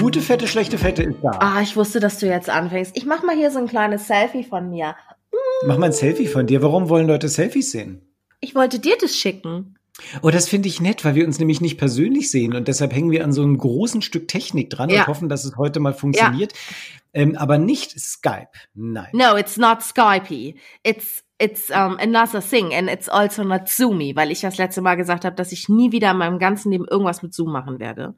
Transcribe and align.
Gute 0.00 0.20
Fette, 0.20 0.46
schlechte 0.46 0.78
Fette 0.78 1.02
ist 1.02 1.16
da. 1.22 1.30
Ah, 1.40 1.62
ich 1.62 1.76
wusste, 1.76 2.00
dass 2.00 2.18
du 2.18 2.26
jetzt 2.26 2.50
anfängst. 2.50 2.96
Ich 2.96 3.06
mach 3.06 3.22
mal 3.22 3.34
hier 3.36 3.50
so 3.50 3.58
ein 3.58 3.66
kleines 3.66 4.06
Selfie 4.06 4.44
von 4.44 4.68
mir. 4.70 4.94
Mach 5.66 5.78
mal 5.78 5.86
ein 5.86 5.92
Selfie 5.92 6.26
von 6.26 6.46
dir. 6.46 6.62
Warum 6.62 6.88
wollen 6.88 7.06
Leute 7.06 7.28
Selfies 7.28 7.70
sehen? 7.72 8.02
Ich 8.40 8.54
wollte 8.54 8.78
dir 8.78 8.96
das 9.00 9.16
schicken. 9.16 9.78
Oh, 10.22 10.28
das 10.28 10.46
finde 10.48 10.68
ich 10.68 10.80
nett, 10.82 11.04
weil 11.06 11.14
wir 11.14 11.26
uns 11.26 11.38
nämlich 11.38 11.62
nicht 11.62 11.78
persönlich 11.78 12.30
sehen 12.30 12.54
und 12.54 12.68
deshalb 12.68 12.92
hängen 12.94 13.10
wir 13.10 13.24
an 13.24 13.32
so 13.32 13.42
einem 13.42 13.56
großen 13.56 14.02
Stück 14.02 14.28
Technik 14.28 14.68
dran 14.68 14.90
Ja. 14.90 15.00
und 15.02 15.06
hoffen, 15.06 15.28
dass 15.30 15.46
es 15.46 15.56
heute 15.56 15.80
mal 15.80 15.94
funktioniert. 15.94 16.52
Ähm, 17.14 17.34
aber 17.36 17.56
nicht 17.56 17.98
Skype. 17.98 18.48
Nein. 18.74 19.08
No, 19.14 19.36
it's 19.38 19.56
not 19.56 19.82
Skypey. 19.82 20.56
It's 20.82 21.24
it's 21.38 21.70
um, 21.70 21.96
another 21.98 22.42
thing 22.42 22.74
and 22.74 22.90
it's 22.90 23.08
also 23.08 23.42
not 23.42 23.68
Zoomy, 23.68 24.14
weil 24.14 24.30
ich 24.30 24.42
das 24.42 24.58
letzte 24.58 24.82
Mal 24.82 24.96
gesagt 24.96 25.24
habe, 25.24 25.34
dass 25.36 25.52
ich 25.52 25.70
nie 25.70 25.92
wieder 25.92 26.10
in 26.10 26.18
meinem 26.18 26.38
ganzen 26.38 26.72
Leben 26.72 26.86
irgendwas 26.86 27.22
mit 27.22 27.32
Zoom 27.32 27.50
machen 27.52 27.78
werde. 27.78 28.14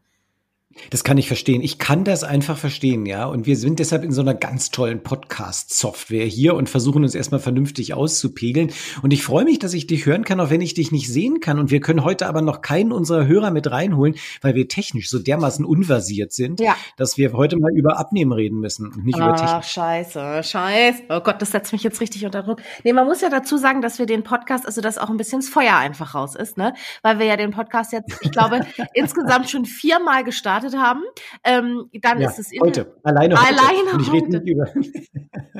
Das 0.90 1.02
kann 1.02 1.18
ich 1.18 1.26
verstehen. 1.26 1.60
Ich 1.60 1.78
kann 1.78 2.04
das 2.04 2.22
einfach 2.24 2.56
verstehen, 2.56 3.04
ja. 3.04 3.24
Und 3.26 3.46
wir 3.46 3.56
sind 3.56 3.78
deshalb 3.78 4.04
in 4.04 4.12
so 4.12 4.20
einer 4.20 4.34
ganz 4.34 4.70
tollen 4.70 5.02
Podcast-Software 5.02 6.26
hier 6.26 6.54
und 6.54 6.68
versuchen 6.68 7.02
uns 7.02 7.14
erstmal 7.14 7.40
vernünftig 7.40 7.94
auszupegeln. 7.94 8.70
Und 9.02 9.12
ich 9.12 9.24
freue 9.24 9.44
mich, 9.44 9.58
dass 9.58 9.72
ich 9.74 9.86
dich 9.86 10.06
hören 10.06 10.24
kann, 10.24 10.38
auch 10.40 10.50
wenn 10.50 10.60
ich 10.60 10.74
dich 10.74 10.92
nicht 10.92 11.08
sehen 11.08 11.40
kann. 11.40 11.58
Und 11.58 11.70
wir 11.70 11.80
können 11.80 12.04
heute 12.04 12.26
aber 12.28 12.42
noch 12.42 12.60
keinen 12.60 12.92
unserer 12.92 13.26
Hörer 13.26 13.50
mit 13.50 13.70
reinholen, 13.70 14.14
weil 14.40 14.54
wir 14.54 14.68
technisch 14.68 15.10
so 15.10 15.18
dermaßen 15.18 15.64
unversiert 15.64 16.32
sind, 16.32 16.60
Ja. 16.60 16.76
dass 16.96 17.16
wir 17.16 17.32
heute 17.32 17.56
mal 17.58 17.72
über 17.74 17.98
Abnehmen 17.98 18.32
reden 18.32 18.60
müssen 18.60 18.86
und 18.86 19.04
nicht 19.04 19.16
über 19.16 19.34
Ach, 19.34 19.40
Technik. 19.40 19.64
scheiße, 19.64 20.42
scheiße. 20.44 21.02
Oh 21.08 21.20
Gott, 21.20 21.42
das 21.42 21.50
setzt 21.50 21.72
mich 21.72 21.82
jetzt 21.82 22.00
richtig 22.00 22.24
unter 22.24 22.42
Druck. 22.42 22.60
Nee, 22.84 22.92
man 22.92 23.06
muss 23.06 23.20
ja 23.20 23.30
dazu 23.30 23.56
sagen, 23.56 23.80
dass 23.82 23.98
wir 23.98 24.06
den 24.06 24.22
Podcast, 24.22 24.64
also 24.66 24.80
dass 24.80 24.96
auch 24.98 25.10
ein 25.10 25.16
bisschen 25.16 25.40
das 25.40 25.48
Feuer 25.48 25.76
einfach 25.76 26.14
raus 26.14 26.34
ist, 26.36 26.56
ne? 26.56 26.74
Weil 27.02 27.18
wir 27.18 27.26
ja 27.26 27.36
den 27.36 27.50
Podcast 27.50 27.92
jetzt, 27.92 28.16
ich 28.20 28.30
glaube, 28.30 28.60
insgesamt 28.94 29.50
schon 29.50 29.64
viermal 29.64 30.22
gestartet 30.24 30.57
haben. 30.62 31.02
Ähm, 31.44 31.88
dann 32.00 32.20
Ja, 32.20 32.28
ist 32.30 32.38
es 32.38 32.50
heute. 32.60 32.96
Alleine 33.02 33.36
heute. 33.40 33.48
Alleine 33.58 33.90
und 33.92 34.00
ich 34.02 34.12
rede 34.12 34.26
heute. 34.26 34.38
nicht 34.40 34.48
über. 34.48 34.68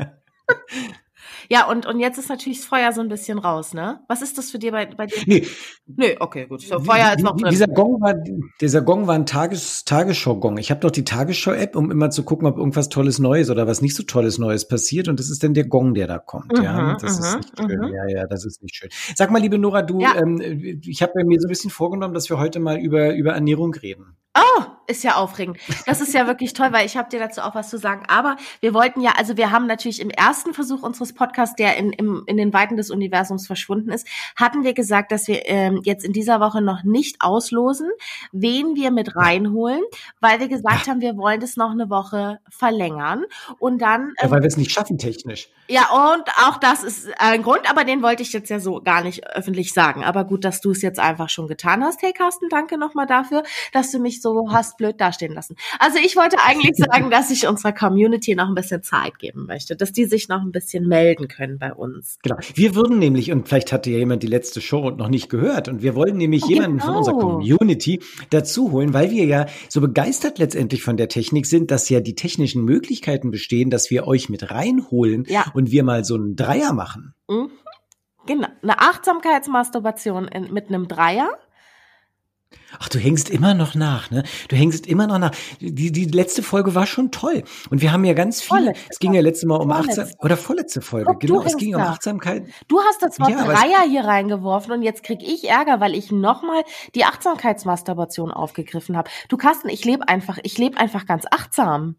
Ja, 1.51 1.67
und, 1.67 1.87
und 1.87 1.99
jetzt 1.99 2.19
ist 2.19 2.29
natürlich 2.29 2.59
das 2.59 2.67
Feuer 2.67 2.93
so 2.93 3.01
ein 3.01 3.09
bisschen 3.09 3.39
raus, 3.39 3.73
ne? 3.73 4.01
Was 4.07 4.21
ist 4.21 4.37
das 4.37 4.51
für 4.51 4.59
dir 4.59 4.71
bei, 4.71 4.85
bei 4.85 5.07
dir? 5.07 5.17
Nee, 5.27 5.47
Nee, 5.87 6.17
okay, 6.21 6.47
gut. 6.47 6.61
So, 6.61 6.79
Feuer 6.81 7.15
ist 7.17 7.23
noch 7.23 7.37
drin. 7.37 7.49
Dieser 7.51 7.69
Gong 7.69 8.03
war, 8.03 8.15
dieser 8.61 8.83
Gong 8.83 9.07
war 9.07 9.15
ein 9.15 9.25
Tages, 9.25 9.85
Tagesschau-Gong. 9.87 10.59
Ich 10.59 10.71
habe 10.71 10.81
doch 10.81 10.91
die 10.91 11.05
Tagesschau-App, 11.05 11.75
um 11.75 11.91
immer 11.91 12.11
zu 12.11 12.23
gucken, 12.23 12.47
ob 12.47 12.59
irgendwas 12.59 12.91
Tolles 12.91 13.19
Neues 13.19 13.49
oder 13.49 13.67
was 13.67 13.81
nicht 13.81 13.97
so 13.97 14.03
Tolles 14.03 14.37
Neues 14.39 14.69
passiert. 14.69 15.09
Und 15.09 15.19
das 15.21 15.31
ist 15.31 15.43
dann 15.43 15.55
der 15.55 15.67
Gong, 15.67 15.95
der 15.95 16.07
da 16.07 16.19
kommt. 16.19 16.53
ja, 16.59 16.83
Mhm, 16.83 16.97
das 17.01 17.19
ist 17.19 17.33
mhm, 17.33 17.37
nicht 17.39 17.59
schön. 17.59 17.79
mhm. 17.81 17.95
Ja, 17.95 18.09
ja, 18.21 18.27
das 18.27 18.45
ist 18.45 18.63
nicht 18.63 18.75
schön. 18.77 18.91
Sag 19.15 19.31
mal, 19.31 19.39
liebe 19.41 19.57
Nora, 19.59 19.81
du, 19.81 20.01
Ja. 20.01 20.17
ähm, 20.17 20.41
ich 20.85 21.01
habe 21.03 21.13
mir 21.25 21.41
so 21.41 21.47
ein 21.47 21.51
bisschen 21.51 21.71
vorgenommen, 21.71 22.13
dass 22.13 22.29
wir 22.29 22.39
heute 22.39 22.61
mal 22.61 22.77
über 22.79 23.15
über 23.15 23.33
Ernährung 23.33 23.73
reden. 23.73 24.17
Oh, 24.37 24.63
ist 24.87 25.05
ja 25.05 25.17
aufregend. 25.17 25.59
Das 25.87 26.01
ist 26.01 26.15
ja 26.15 26.27
wirklich 26.27 26.53
toll, 26.53 26.73
weil 26.73 26.87
ich 26.87 26.97
habe 26.97 27.09
dir 27.11 27.19
dazu 27.19 27.41
auch 27.41 27.55
was 27.55 27.69
zu 27.71 27.77
sagen. 27.79 28.05
Aber 28.09 28.37
wir 28.61 28.73
wollten 28.73 29.01
ja, 29.01 29.13
also 29.17 29.37
wir 29.37 29.51
haben 29.51 29.67
natürlich 29.67 30.01
im 30.01 30.11
ersten 30.11 30.55
Versuch 30.55 30.83
unseres 30.83 31.13
Podcasts, 31.13 31.57
der 31.57 31.77
in, 31.77 31.93
im, 31.93 32.23
in 32.27 32.37
den 32.37 32.53
Weiten 32.53 32.77
des 32.77 32.91
Universums 32.91 33.47
verschwunden 33.47 33.91
ist, 33.91 34.07
hatten 34.37 34.65
wir 34.65 34.75
gesagt, 34.75 35.13
dass 35.13 35.29
wir 35.29 35.47
ähm, 35.47 35.81
jetzt 35.85 36.05
in 36.05 36.13
dieser 36.13 36.41
Woche 36.41 36.63
noch 36.63 36.85
nicht 36.85 37.17
auslosen, 37.21 37.91
wen 38.33 38.77
wir 38.77 38.91
mit 38.91 39.17
reinholen, 39.17 39.83
weil 40.21 40.41
wir 40.41 40.49
gesagt 40.49 40.89
haben, 40.89 41.01
wir 41.01 41.17
wollen 41.17 41.41
das 41.41 41.57
noch 41.57 41.71
eine 41.71 41.91
Woche 41.91 42.39
verlängern. 42.49 43.25
Und 43.59 43.79
dann 43.83 44.15
Ja, 44.19 44.27
ähm, 44.27 44.31
weil 44.31 44.43
wir 44.43 44.49
es 44.49 44.57
nicht 44.57 44.71
schaffen 44.71 44.99
technisch. 44.99 45.49
Ja, 45.71 46.15
und 46.15 46.25
auch 46.47 46.57
das 46.57 46.83
ist 46.83 47.09
ein 47.19 47.43
Grund, 47.43 47.69
aber 47.69 47.85
den 47.85 48.03
wollte 48.03 48.23
ich 48.23 48.33
jetzt 48.33 48.49
ja 48.49 48.59
so 48.59 48.81
gar 48.81 49.03
nicht 49.03 49.27
öffentlich 49.27 49.75
sagen. 49.75 50.03
Aber 50.03 50.25
gut, 50.25 50.45
dass 50.45 50.63
du 50.63 50.71
es 50.71 50.81
jetzt 50.81 50.99
einfach 50.99 51.29
schon 51.29 51.47
getan 51.47 51.85
hast. 51.85 52.01
Hey 52.01 52.15
Carsten, 52.15 52.49
danke 52.49 52.79
nochmal 52.79 53.07
dafür, 53.07 53.43
dass 53.73 53.91
du 53.91 53.99
mich 53.99 54.18
so 54.23 54.51
hast 54.51 54.77
blöd 54.77 55.01
dastehen 55.01 55.35
lassen. 55.35 55.57
Also 55.79 55.99
ich 56.05 56.17
wollte 56.17 56.37
eigentlich 56.45 56.77
sagen, 56.77 57.11
dass 57.11 57.31
ich 57.31 57.47
unserer 57.47 57.73
Community 57.73 58.35
noch 58.35 58.49
ein 58.49 58.55
bisschen 58.55 58.83
Zeit 58.83 59.19
geben 59.19 59.47
möchte, 59.47 59.77
dass 59.77 59.93
die 59.93 60.05
sich 60.07 60.29
noch 60.29 60.43
ein 60.43 60.53
bisschen 60.53 60.87
melden 60.89 61.29
können 61.29 61.59
bei 61.59 61.73
uns. 61.73 62.19
Genau. 62.23 62.37
Wir 62.55 62.75
würden 62.75 62.99
nämlich, 62.99 63.31
und 63.33 63.49
vielleicht 63.49 63.73
hatte 63.73 63.91
ja 63.91 63.99
jemand 63.99 64.23
die 64.23 64.27
letzte 64.29 64.61
Show 64.61 64.91
noch 64.91 65.09
nicht 65.09 65.29
gehört, 65.29 65.69
und 65.69 65.83
wir 65.83 65.95
wollen 65.95 66.17
nämlich 66.17 66.45
Oh, 66.45 66.49
jemanden 66.49 66.81
von 66.81 66.97
unserer 66.97 67.15
genau. 67.17 67.33
Community 67.35 68.01
dazu 68.31 68.73
holen, 68.73 68.95
weil 68.95 69.11
wir 69.11 69.25
ja 69.25 69.47
so 69.69 69.81
begeistert 69.81 70.39
letztendlich 70.39 70.83
von 70.83 70.97
der 70.97 71.09
Technik 71.09 71.47
sind, 71.47 71.71
dass 71.71 71.89
ja 71.89 72.01
die 72.01 72.15
technischen 72.15 72.65
Möglichkeiten 72.65 73.31
bestehen, 73.31 73.71
dass 73.71 73.91
wir 73.91 74.07
euch 74.07 74.29
mit 74.29 74.51
reinholen 74.51 75.25
Ja. 75.29 75.47
und 75.55 75.71
wir 75.71 75.85
mal 75.85 76.05
so 76.05 76.15
einen 76.15 76.37
Dreier 76.37 76.73
machen. 76.73 77.15
Mhm. 77.29 77.51
Genau, 78.27 78.49
eine 78.63 78.79
Achtsamkeitsmasturbation 78.79 80.29
in, 80.29 80.53
mit 80.53 80.69
einem 80.69 80.87
Dreier. 80.89 81.31
Ach, 82.79 82.89
du 82.89 82.99
hängst 82.99 83.31
immer 83.31 83.55
noch 83.55 83.75
nach, 83.75 84.11
ne? 84.11 84.23
Du 84.49 84.57
hängst 84.57 84.87
immer 84.87 85.07
noch 85.07 85.19
nach. 85.19 85.33
Die, 85.61 85.91
die 85.91 86.05
letzte 86.05 86.43
Folge 86.43 86.75
war 86.75 86.87
schon 86.87 87.11
toll. 87.11 87.43
Und 87.71 87.83
wir 87.83 87.93
haben 87.93 88.05
ja 88.05 88.13
ganz 88.13 88.41
viele, 88.41 88.61
Vorletzte 88.61 88.87
es 88.91 88.99
ging 88.99 89.15
ja 89.15 89.21
letztes 89.21 89.47
Mal 89.47 89.57
um 89.57 89.71
Vorletzte. 89.71 90.03
Achtsam, 90.03 90.19
oder 90.21 90.37
vorletzte 90.37 90.81
Folge, 90.81 91.07
Guck, 91.07 91.21
du 91.21 91.27
genau. 91.27 91.43
Es 91.43 91.57
ging 91.57 91.75
um 91.75 91.81
nach. 91.81 91.93
Achtsamkeit. 91.93 92.47
Du 92.69 92.81
hast 92.81 93.03
das 93.03 93.19
Wort 93.21 93.31
Ja, 93.31 93.45
Dreier 93.45 93.89
hier 93.89 94.05
reingeworfen 94.05 94.73
und 94.73 94.83
jetzt 94.83 95.03
krieg 95.03 95.21
ich 95.23 95.49
Ärger, 95.49 95.81
weil 95.81 95.95
ich 95.95 96.13
nochmal 96.13 96.63
die 96.95 97.05
Achtsamkeitsmasturbation 97.05 98.31
aufgegriffen 98.31 98.97
habe. 98.97 99.11
Du 99.29 99.37
Carsten, 99.37 99.69
ich 99.69 99.85
lebe 99.85 100.07
einfach, 100.09 100.39
ich 100.43 100.57
lebe 100.59 100.79
einfach 100.79 101.07
ganz 101.07 101.25
achtsam. 101.31 101.97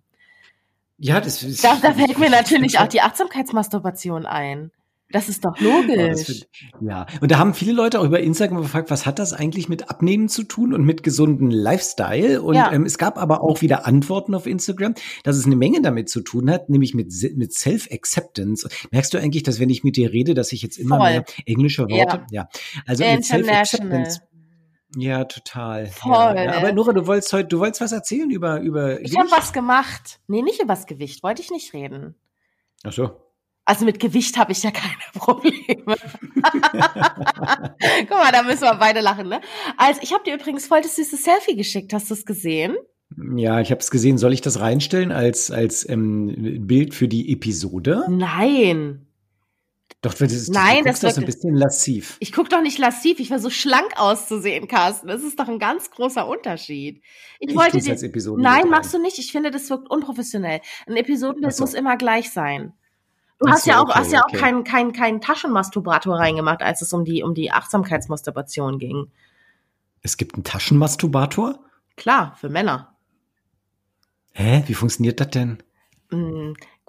Ja, 0.98 1.20
das 1.20 1.44
ist. 1.44 1.64
Da, 1.64 1.78
da 1.81 1.94
fällt 1.94 2.20
mir 2.20 2.30
natürlich 2.30 2.80
auch 2.80 2.88
die 2.88 3.02
Achtsamkeitsmasturbation 3.02 4.26
ein. 4.26 4.72
Das 5.12 5.28
ist 5.28 5.44
doch 5.44 5.58
Ja, 5.59 5.81
das 5.88 5.97
logisch. 6.28 6.28
find- 6.28 6.47
Ja, 6.81 7.08
und 7.20 7.31
da 7.31 7.40
haben 7.40 7.56
viele 7.56 7.74
Leute 7.74 8.00
auch 8.00 8.03
über 8.03 8.20
Instagram 8.20 8.62
gefragt, 8.62 8.92
was 8.92 9.08
hat 9.08 9.18
das 9.18 9.34
eigentlich 9.34 9.68
mit 9.68 9.90
Abnehmen 9.90 10.30
zu 10.30 10.44
tun 10.44 10.72
und 10.74 10.84
mit 10.86 11.02
gesunden 11.02 11.50
Lifestyle? 11.50 12.42
Und 12.44 12.56
Ja. 12.56 12.72
ähm, 12.72 12.86
es 12.86 13.00
gab 13.00 13.18
aber 13.18 13.42
auch 13.42 13.62
wieder 13.62 13.88
Antworten 13.88 14.36
auf 14.36 14.46
Instagram, 14.46 14.94
dass 15.24 15.36
es 15.36 15.46
eine 15.48 15.56
Menge 15.56 15.81
damit 15.81 16.09
zu 16.09 16.22
tun 16.22 16.52
hat, 16.52 16.69
nämlich 16.69 16.94
mit, 16.94 17.12
mit 17.36 17.53
Self-Acceptance. 17.53 18.69
Merkst 18.92 19.14
du 19.14 19.18
eigentlich, 19.18 19.42
dass 19.42 19.59
wenn 19.59 19.69
ich 19.72 19.84
mit 19.84 19.96
dir 19.96 20.12
rede, 20.12 20.36
dass 20.36 20.52
ich 20.52 20.62
jetzt 20.62 20.78
immer 20.78 20.98
Voll. 20.98 21.09
mehr 21.09 21.25
englische 21.48 21.90
Worte, 21.90 22.25
ja, 22.31 22.48
also 22.86 23.03
mit. 23.03 23.25
Self-Acceptance. 23.25 24.22
Ja, 24.96 25.24
total. 25.25 25.86
Voll, 25.88 26.12
ja, 26.14 26.44
ja. 26.46 26.53
Aber 26.58 26.72
Nora, 26.72 26.94
du 26.94 27.06
wolltest 27.08 27.31
heute, 27.34 27.48
du 27.48 27.59
wolltest 27.59 27.81
was 27.81 27.92
erzählen 27.92 28.30
über 28.31 28.59
über. 28.59 29.00
Ich 29.02 29.16
habe 29.18 29.30
was 29.31 29.53
gemacht. 29.53 30.19
Nee, 30.28 30.42
nicht 30.42 30.62
übers 30.62 30.88
Gewicht. 30.88 31.22
Wollte 31.24 31.42
ich 31.44 31.52
nicht 31.52 31.74
reden. 31.74 32.16
Ach 32.84 32.92
so. 32.92 33.12
Also 33.69 33.85
mit 33.85 34.00
Gewicht 34.00 34.35
habe 34.35 34.52
ich 34.52 34.63
ja 34.63 34.72
keine 34.72 34.96
Probleme. 35.13 35.53
Guck 35.85 35.96
mal, 38.09 38.31
da 38.31 38.41
müssen 38.41 38.63
wir 38.63 38.74
beide 38.80 39.00
lachen, 39.00 39.30
ne? 39.30 39.41
Also 39.78 40.02
ich 40.02 40.12
habe 40.12 40.24
dir 40.24 40.34
übrigens 40.34 40.66
voll 40.66 40.81
das 40.81 40.96
süße 40.96 41.18
Selfie 41.18 41.56
geschickt. 41.56 41.94
Hast 41.94 42.09
du 42.09 42.16
es 42.16 42.25
gesehen? 42.25 42.78
Ja, 43.35 43.62
ich 43.62 43.69
habe 43.69 43.80
es 43.80 43.91
gesehen. 43.91 44.18
Soll 44.18 44.34
ich 44.34 44.41
das 44.41 44.59
reinstellen 44.59 45.12
als 45.12 45.52
als 45.52 45.88
ähm, 45.88 46.66
Bild 46.66 46.96
für 46.96 47.07
die 47.07 47.31
Episode? 47.31 48.06
Nein. 48.09 49.06
Doch, 50.01 50.16
das 50.16 50.31
ist, 50.31 50.50
Nein, 50.50 50.80
du 50.80 50.86
das 50.86 51.01
so 51.01 51.07
ein 51.07 51.25
bisschen 51.25 51.53
lassiv. 51.53 52.18
Ich 52.22 52.31
guck 52.31 52.50
doch 52.50 52.63
nicht 52.63 52.80
lassiv, 52.80 53.19
ich 53.19 53.28
versuche 53.28 53.51
schlank 53.51 53.91
auszusehen, 53.97 54.68
Carsten. 54.68 55.09
Das 55.09 55.22
ist 55.22 55.40
doch 55.40 55.47
ein 55.47 55.59
ganz 55.59 55.91
großer 55.91 56.28
Unterschied. 56.28 57.03
Ich, 57.40 57.50
Ich 57.50 57.56
wollte 57.56 57.78
dir. 57.78 57.96
Nein, 58.38 58.68
machst 58.69 58.96
du 58.96 58.97
nicht. 58.97 59.19
Ich 59.19 59.31
finde, 59.31 59.51
das 59.51 59.69
wirkt 59.69 59.91
unprofessionell. 59.91 60.62
Ein 60.88 60.96
Episodenbild 60.96 61.54
so. 61.54 61.63
muss 61.63 61.75
immer 61.75 61.98
gleich 61.98 62.31
sein. 62.31 62.74
Du 63.39 63.47
hast 63.50 63.63
so, 63.63 63.71
ja 63.71 63.80
auch, 63.80 63.83
okay, 63.83 63.94
hast 63.95 64.12
ja 64.12 64.21
auch 64.21 64.27
okay. 64.27 64.38
keinen 64.38 64.63
keinen 64.63 64.94
keinen 64.94 65.21
Taschenmasturbator 65.21 66.18
reingemacht, 66.18 66.62
als 66.62 66.81
es 66.81 66.91
um 66.91 67.06
die 67.06 67.24
um 67.24 67.33
die 67.33 67.51
Achtsamkeitsmasturbation 67.51 68.80
ging. 68.80 69.09
Es 70.01 70.18
gibt 70.18 70.36
einen 70.36 70.44
Taschenmasturbator? 70.44 71.59
Klar, 71.95 72.36
für 72.38 72.50
Männer. 72.50 72.95
Hä? 74.33 74.63
Wie 74.68 74.74
funktioniert 74.74 75.19
das 75.19 75.30
denn? 75.30 75.63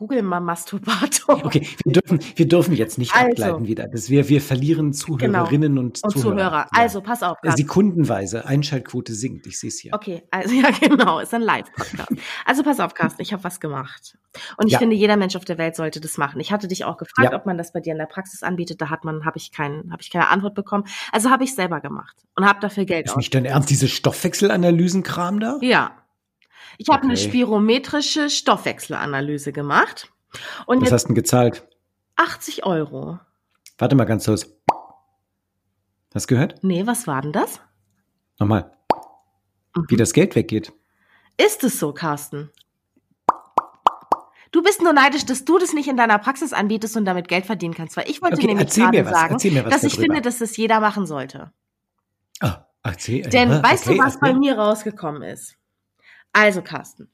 Google 0.00 0.22
mal 0.22 0.40
Masturbator. 0.40 1.44
Okay, 1.44 1.66
wir 1.84 1.92
dürfen, 1.92 2.20
wir 2.34 2.48
dürfen 2.48 2.74
jetzt 2.74 2.96
nicht 2.96 3.14
Also. 3.14 3.26
abgleiten 3.28 3.66
wieder. 3.66 3.86
Das 3.86 4.08
wir, 4.08 4.30
wir 4.30 4.40
verlieren 4.40 4.94
Zuhörerinnen 4.94 5.76
und, 5.76 6.02
Und 6.02 6.10
Zuhörer. 6.10 6.22
Zuhörer. 6.38 6.66
Also, 6.70 7.02
pass 7.02 7.22
auf. 7.22 7.36
Carsten. 7.42 7.58
Sekundenweise 7.60 8.46
Einschaltquote 8.46 9.12
sinkt. 9.12 9.46
Ich 9.46 9.60
sehe 9.60 9.68
es 9.68 9.78
hier. 9.78 9.92
Okay, 9.92 10.22
also 10.30 10.54
ja 10.54 10.70
genau, 10.70 11.18
ist 11.20 11.34
ein 11.34 11.42
Live-Podcast. 11.42 12.12
Also 12.46 12.62
pass 12.62 12.80
auf, 12.80 12.94
Carsten, 12.94 13.20
ich 13.20 13.34
habe 13.34 13.44
was 13.44 13.60
gemacht. 13.60 14.16
Und 14.56 14.68
ich 14.68 14.72
Ja. 14.72 14.78
finde, 14.78 14.96
jeder 14.96 15.18
Mensch 15.18 15.36
auf 15.36 15.44
der 15.44 15.58
Welt 15.58 15.76
sollte 15.76 16.00
das 16.00 16.16
machen. 16.16 16.40
Ich 16.40 16.50
hatte 16.50 16.66
dich 16.66 16.84
auch 16.86 16.96
gefragt, 16.96 17.32
Ja. 17.32 17.36
ob 17.36 17.44
man 17.44 17.58
das 17.58 17.72
bei 17.74 17.80
dir 17.80 17.92
in 17.92 17.98
der 17.98 18.06
Praxis 18.06 18.42
anbietet. 18.42 18.80
Da 18.80 18.88
hat 18.88 19.04
man, 19.04 19.26
habe 19.26 19.36
ich 19.36 19.52
keinen, 19.52 19.92
habe 19.92 20.00
ich 20.00 20.10
keine 20.10 20.30
Antwort 20.30 20.54
bekommen. 20.54 20.84
Also 21.12 21.28
habe 21.28 21.44
ich 21.44 21.54
selber 21.54 21.80
gemacht 21.82 22.16
und 22.36 22.46
habe 22.46 22.58
dafür 22.60 22.86
Geld 22.86 23.04
Ist 23.04 23.18
nicht 23.18 23.34
dein 23.34 23.44
Ernst, 23.44 23.68
diese 23.68 23.86
Stoffwechselanalysenkram 23.88 25.40
da? 25.40 25.58
Ja. 25.60 25.92
Ich 26.78 26.88
habe 26.88 27.02
eine 27.04 27.12
Okay. 27.12 27.22
spirometrische 27.28 28.30
Stoffwechselanalyse 28.30 29.52
gemacht. 29.52 30.10
Und 30.66 30.76
Was 30.78 30.84
jetzt 30.84 30.92
hast 30.92 31.02
du 31.04 31.08
denn 31.08 31.14
gezahlt? 31.16 31.66
80 32.16 32.64
Euro. 32.64 33.18
Warte 33.78 33.96
mal 33.96 34.04
ganz 34.04 34.26
kurz. 34.26 34.46
Hast 36.14 36.30
du 36.30 36.34
gehört? 36.34 36.62
Nee, 36.62 36.86
was 36.86 37.06
war 37.06 37.22
denn 37.22 37.32
das? 37.32 37.60
Nochmal. 38.38 38.70
Wie 39.88 39.94
Mhm. 39.94 39.98
das 39.98 40.12
Geld 40.12 40.34
weggeht. 40.34 40.72
Ist 41.36 41.62
es 41.64 41.78
so, 41.78 41.92
Carsten? 41.92 42.50
Du 44.52 44.62
bist 44.62 44.82
nur 44.82 44.92
neidisch, 44.92 45.24
dass 45.24 45.44
du 45.44 45.58
das 45.58 45.72
nicht 45.72 45.88
in 45.88 45.96
deiner 45.96 46.18
Praxis 46.18 46.52
anbietest 46.52 46.96
und 46.96 47.04
damit 47.04 47.28
Geld 47.28 47.46
verdienen 47.46 47.72
kannst. 47.74 47.96
Weil 47.96 48.10
ich 48.10 48.20
wollte 48.20 48.36
Okay, 48.36 48.48
nämlich 48.48 48.68
gerade 48.74 49.04
was, 49.04 49.12
sagen, 49.12 49.34
dass 49.34 49.84
ich 49.84 49.92
darüber. 49.94 50.14
finde, 50.14 50.22
dass 50.22 50.38
das 50.38 50.56
jeder 50.56 50.80
machen 50.80 51.06
sollte. 51.06 51.52
Ah, 52.40 52.66
erzähl. 52.82 53.22
Denn 53.28 53.48
ja, 53.50 53.62
weißt 53.62 53.86
okay, 53.86 53.98
du, 53.98 54.02
was 54.04 54.18
bei 54.18 54.28
erzähl. 54.28 54.40
mir 54.40 54.58
rausgekommen 54.58 55.22
ist? 55.22 55.54
Also, 56.32 56.62
Carsten. 56.62 57.08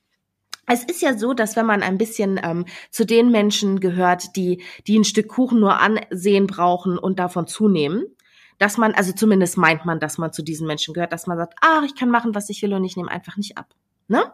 Es 0.66 0.82
ist 0.82 1.00
ja 1.00 1.16
so, 1.16 1.32
dass 1.32 1.54
wenn 1.54 1.66
man 1.66 1.82
ein 1.82 1.96
bisschen 1.96 2.40
ähm, 2.42 2.66
zu 2.90 3.06
den 3.06 3.30
Menschen 3.30 3.78
gehört, 3.78 4.34
die, 4.34 4.64
die 4.86 4.98
ein 4.98 5.04
Stück 5.04 5.28
Kuchen 5.28 5.60
nur 5.60 5.78
ansehen 5.78 6.48
brauchen 6.48 6.98
und 6.98 7.20
davon 7.20 7.46
zunehmen, 7.46 8.06
dass 8.58 8.76
man, 8.76 8.92
also 8.94 9.12
zumindest 9.12 9.56
meint 9.56 9.84
man, 9.84 10.00
dass 10.00 10.18
man 10.18 10.32
zu 10.32 10.42
diesen 10.42 10.66
Menschen 10.66 10.94
gehört, 10.94 11.12
dass 11.12 11.26
man 11.26 11.38
sagt, 11.38 11.54
ach, 11.60 11.84
ich 11.84 11.94
kann 11.94 12.10
machen, 12.10 12.34
was 12.34 12.48
ich 12.48 12.62
will 12.62 12.74
und 12.74 12.84
ich 12.84 12.96
nehme 12.96 13.10
einfach 13.10 13.36
nicht 13.36 13.56
ab. 13.58 13.68
Ne? 14.08 14.24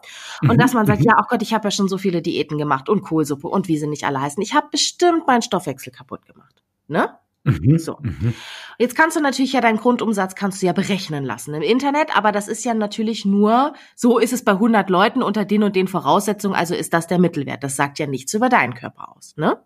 Und 0.43 0.53
Mhm, 0.53 0.59
dass 0.59 0.75
man 0.75 0.87
sagt, 0.87 1.01
mhm. 1.01 1.07
ja, 1.07 1.17
oh 1.19 1.25
Gott, 1.29 1.43
ich 1.43 1.55
habe 1.55 1.65
ja 1.65 1.71
schon 1.71 1.89
so 1.89 1.99
viele 1.99 2.23
Diäten 2.23 2.59
gemacht 2.59 2.89
und 2.89 3.03
Kohlsuppe 3.03 3.49
und 3.49 3.69
wie 3.69 3.79
sie 3.79 3.87
nicht 3.87 4.05
alle 4.05 4.21
heißen. 4.21 4.43
Ich 4.43 4.55
habe 4.55 4.69
bestimmt 4.71 5.27
meinen 5.27 5.43
Stoffwechsel 5.43 5.93
kaputt 5.93 6.27
gemacht. 6.27 6.63
Ne? 6.89 7.11
Mhm, 7.45 7.79
So. 7.79 7.99
mhm. 8.01 8.35
Jetzt 8.79 8.97
kannst 8.97 9.17
du 9.17 9.21
natürlich 9.21 9.53
ja 9.53 9.61
deinen 9.61 9.79
Grundumsatz 9.79 10.35
kannst 10.35 10.63
du 10.63 10.67
ja 10.67 10.73
berechnen 10.73 11.25
lassen 11.25 11.55
im 11.55 11.63
Internet, 11.63 12.17
aber 12.17 12.31
das 12.31 12.49
ist 12.49 12.65
ja 12.65 12.75
natürlich 12.75 13.25
nur, 13.25 13.75
so 13.97 14.19
ist 14.19 14.33
es 14.33 14.45
bei 14.45 14.53
100 14.53 14.89
Leuten 14.91 15.23
unter 15.23 15.45
den 15.45 15.63
und 15.65 15.75
den 15.75 15.89
Voraussetzungen, 15.89 16.55
also 16.55 16.75
ist 16.75 16.93
das 16.93 17.07
der 17.09 17.19
Mittelwert. 17.19 17.65
Das 17.65 17.77
sagt 17.77 17.99
ja 17.99 18.07
nichts 18.07 18.33
über 18.35 18.49
deinen 18.49 18.75
Körper 18.75 19.17
aus, 19.17 19.35
ne? 19.37 19.59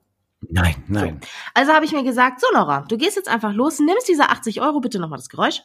Nein, 0.49 0.77
nein. 0.89 1.21
Also 1.55 1.73
habe 1.73 1.85
ich 1.85 1.93
mir 1.93 2.05
gesagt, 2.05 2.41
so 2.41 2.47
Nora, 2.55 2.85
du 2.89 2.97
gehst 2.97 3.17
jetzt 3.17 3.29
einfach 3.29 3.53
los, 3.53 3.79
nimmst 3.79 4.09
diese 4.09 4.29
80 4.29 4.61
Euro, 4.61 4.81
bitte 4.81 4.99
nochmal 4.99 5.19
das 5.19 5.29
Geräusch. 5.29 5.63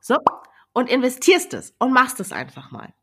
So. 0.00 0.16
Und 0.72 0.88
investierst 0.88 1.52
es 1.54 1.74
und 1.80 1.92
machst 1.92 2.20
es 2.20 2.30
einfach 2.30 2.70
mal. 2.70 2.94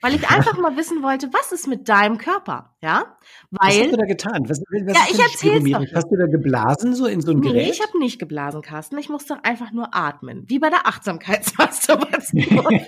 Weil 0.00 0.14
ich 0.14 0.28
einfach 0.30 0.56
mal 0.58 0.76
wissen 0.76 1.02
wollte, 1.02 1.28
was 1.32 1.50
ist 1.50 1.66
mit 1.66 1.88
deinem 1.88 2.18
Körper, 2.18 2.76
ja? 2.80 3.16
Was 3.50 3.66
hast 3.68 3.78
du 3.78 3.82
Weil, 3.90 3.96
da 3.96 4.04
getan? 4.06 4.42
Was, 4.48 4.60
was 4.60 4.96
Ja, 4.96 5.02
ich 5.10 5.18
erzähl's 5.18 5.64
doch. 5.64 5.80
Hast 5.96 6.06
du 6.08 6.16
da 6.16 6.26
geblasen 6.26 6.94
so 6.94 7.06
in 7.06 7.20
so 7.20 7.32
ein 7.32 7.40
nee, 7.40 7.48
Gerät? 7.48 7.70
ich 7.72 7.82
habe 7.82 7.98
nicht 7.98 8.20
geblasen, 8.20 8.62
Carsten. 8.62 8.96
Ich 8.98 9.08
musste 9.08 9.44
einfach 9.44 9.72
nur 9.72 9.92
atmen. 9.92 10.44
Wie 10.46 10.60
bei 10.60 10.70
der 10.70 10.86
Achtsamkeitsmasturbation. 10.86 12.44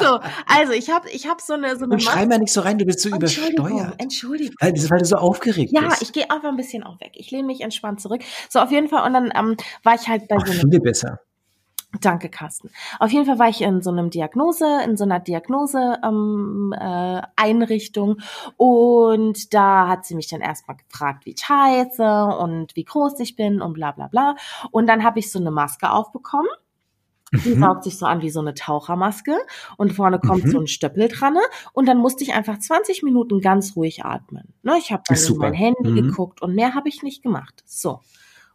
so, 0.00 0.20
also 0.46 0.72
ich 0.72 0.90
habe 0.90 1.10
ich 1.10 1.26
hab 1.28 1.42
so 1.42 1.52
eine, 1.54 1.76
so 1.76 1.84
eine 1.84 1.94
Und 1.94 2.02
schrei 2.02 2.24
mal 2.24 2.38
nicht 2.38 2.52
so 2.54 2.62
rein, 2.62 2.78
du 2.78 2.86
bist 2.86 3.00
so 3.00 3.10
Entschuldigung, 3.10 3.66
übersteuert. 3.68 4.00
Entschuldigung. 4.00 4.54
Weil, 4.60 4.72
das- 4.72 4.90
weil 4.90 4.98
du 5.00 5.04
so 5.04 5.16
aufgeregt 5.16 5.72
Ja, 5.74 5.88
bist. 5.88 6.00
ich 6.02 6.12
gehe 6.12 6.30
einfach 6.30 6.48
ein 6.48 6.56
bisschen 6.56 6.84
auch 6.84 6.98
weg. 7.00 7.12
Ich 7.16 7.30
lehne 7.30 7.44
mich 7.44 7.60
entspannt 7.60 8.00
zurück. 8.00 8.22
So, 8.48 8.60
auf 8.60 8.70
jeden 8.70 8.88
Fall. 8.88 9.06
Und 9.06 9.12
dann 9.12 9.30
ähm, 9.36 9.56
war 9.82 9.94
ich 9.94 10.08
halt 10.08 10.26
bei 10.28 10.36
Ach, 10.40 10.46
so 10.46 10.52
einem 10.58 10.70
viel 10.70 10.80
besser. 10.80 11.18
Danke, 12.00 12.28
Carsten. 12.28 12.70
Auf 13.00 13.10
jeden 13.10 13.26
Fall 13.26 13.40
war 13.40 13.48
ich 13.48 13.62
in 13.62 13.82
so 13.82 13.90
einem 13.90 14.10
Diagnose, 14.10 14.64
in 14.84 14.96
so 14.96 15.02
einer 15.04 15.18
Diagnose 15.18 15.98
ähm, 16.04 16.72
äh, 16.78 17.20
Einrichtung 17.34 18.18
und 18.56 19.52
da 19.52 19.88
hat 19.88 20.04
sie 20.06 20.14
mich 20.14 20.28
dann 20.28 20.40
erstmal 20.40 20.76
gefragt, 20.76 21.26
wie 21.26 21.32
ich 21.36 21.48
heiße 21.48 22.26
und 22.38 22.76
wie 22.76 22.84
groß 22.84 23.18
ich 23.18 23.34
bin 23.34 23.60
und 23.60 23.72
bla 23.72 23.90
bla 23.90 24.06
bla. 24.06 24.36
Und 24.70 24.86
dann 24.86 25.02
habe 25.02 25.18
ich 25.18 25.32
so 25.32 25.40
eine 25.40 25.50
Maske 25.50 25.90
aufbekommen. 25.90 26.48
Die 27.44 27.54
Mhm. 27.54 27.60
saugt 27.60 27.84
sich 27.84 27.96
so 27.98 28.06
an 28.06 28.22
wie 28.22 28.30
so 28.30 28.40
eine 28.40 28.54
Tauchermaske 28.54 29.36
und 29.76 29.92
vorne 29.92 30.18
kommt 30.20 30.44
Mhm. 30.46 30.50
so 30.50 30.58
ein 30.60 30.66
Stöppel 30.68 31.08
dran 31.08 31.34
ne? 31.34 31.40
und 31.72 31.86
dann 31.86 31.98
musste 31.98 32.24
ich 32.24 32.34
einfach 32.34 32.58
20 32.58 33.02
Minuten 33.04 33.40
ganz 33.40 33.76
ruhig 33.76 34.04
atmen. 34.04 34.52
Ne, 34.62 34.74
ich 34.78 34.90
habe 34.92 35.02
dann 35.06 35.16
in 35.16 35.36
mein 35.36 35.54
Handy 35.54 35.90
Mhm. 35.90 36.08
geguckt 36.08 36.42
und 36.42 36.54
mehr 36.56 36.74
habe 36.74 36.88
ich 36.88 37.02
nicht 37.04 37.22
gemacht. 37.22 37.62
So. 37.66 38.00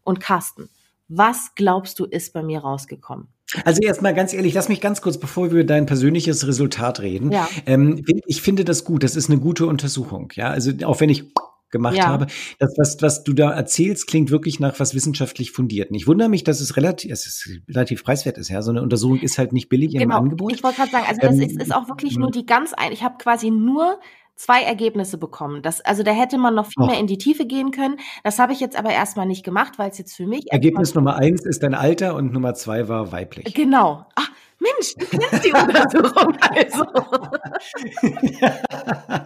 Und 0.04 0.20
Carsten, 0.20 0.70
was 1.08 1.52
glaubst 1.56 2.00
du 2.00 2.06
ist 2.06 2.34
bei 2.34 2.44
mir 2.44 2.60
rausgekommen? 2.60 3.28
Also 3.64 3.82
erstmal 3.82 4.14
ganz 4.14 4.34
ehrlich, 4.34 4.54
lass 4.54 4.70
mich 4.70 4.82
ganz 4.82 5.02
kurz, 5.02 5.18
bevor 5.20 5.46
wir 5.46 5.62
über 5.62 5.64
dein 5.64 5.86
persönliches 5.86 6.48
Resultat 6.48 7.00
reden. 7.02 7.32
Ja. 7.32 7.48
Ähm, 7.66 8.04
ich 8.26 8.42
finde 8.42 8.66
das 8.66 8.84
gut. 8.84 9.04
Das 9.04 9.16
ist 9.16 9.30
eine 9.30 9.40
gute 9.40 9.68
Untersuchung. 9.68 10.32
Ja, 10.36 10.50
also 10.50 10.72
auch 10.84 11.00
wenn 11.00 11.10
ich 11.10 11.26
gemacht 11.70 11.96
Ja. 11.98 12.08
habe, 12.08 12.28
das, 12.60 12.74
was, 12.78 13.02
was 13.02 13.24
du 13.24 13.34
da 13.34 13.52
erzählst, 13.52 14.08
klingt 14.08 14.32
wirklich 14.32 14.60
nach 14.60 14.80
was 14.80 14.94
wissenschaftlich 14.96 15.52
fundierten. 15.52 15.96
Ich 15.96 16.08
wundere 16.08 16.30
mich, 16.30 16.44
dass 16.44 16.60
es 16.62 16.76
relativ, 16.78 17.12
es 17.12 17.26
ist 17.28 17.50
relativ 17.70 18.04
preiswert 18.04 18.38
ist. 18.38 18.50
Ja, 18.50 18.62
so 18.62 18.72
eine 18.72 18.82
Untersuchung 18.82 19.20
ist 19.20 19.38
halt 19.38 19.54
nicht 19.54 19.70
billig 19.70 19.94
im 19.94 20.02
Genau. 20.02 20.18
Angebot. 20.18 20.54
Ich 20.54 20.64
wollte 20.64 20.78
gerade 20.78 20.92
sagen, 20.92 21.06
also 21.08 21.22
das 21.22 21.36
Ähm, 21.36 21.42
ist, 21.42 21.62
ist 21.62 21.76
auch 21.76 21.88
wirklich 21.88 22.18
nur 22.18 22.32
die 22.32 22.46
ganz 22.46 22.74
ein. 22.74 22.92
Ich 22.92 23.04
habe 23.04 23.16
quasi 23.20 23.52
nur 23.52 24.00
zwei 24.36 24.64
Ergebnisse 24.64 25.18
bekommen. 25.18 25.62
Das, 25.62 25.82
also 25.82 26.04
da 26.04 26.12
hätte 26.12 26.38
man 26.38 26.56
noch 26.56 26.68
viel 26.68 26.84
Och. 26.84 26.88
mehr 26.88 27.00
in 27.00 27.08
die 27.08 27.18
Tiefe 27.18 27.46
gehen 27.46 27.72
können. 27.72 27.98
Das 28.24 28.40
habe 28.40 28.54
ich 28.54 28.60
jetzt 28.60 28.78
aber 28.78 28.92
erstmal 28.92 29.26
nicht 29.26 29.44
gemacht, 29.44 29.78
weil 29.78 29.90
es 29.90 29.98
jetzt 29.98 30.16
für 30.16 30.28
mich 30.28 30.52
Ergebnis 30.52 30.94
Nummer 30.94 31.16
eins 31.16 31.46
ist 31.46 31.64
dein 31.64 31.74
Alter 31.74 32.16
und 32.16 32.34
Nummer 32.34 32.54
zwei 32.54 32.88
war 32.88 33.12
weiblich. 33.12 33.54
Genau. 33.54 34.06
Ach, 34.16 34.30
Mensch, 34.60 34.96
du 34.96 35.06
kennst 35.06 35.46
die 35.46 35.52
Untersuchung 35.54 36.38
also. 36.42 36.86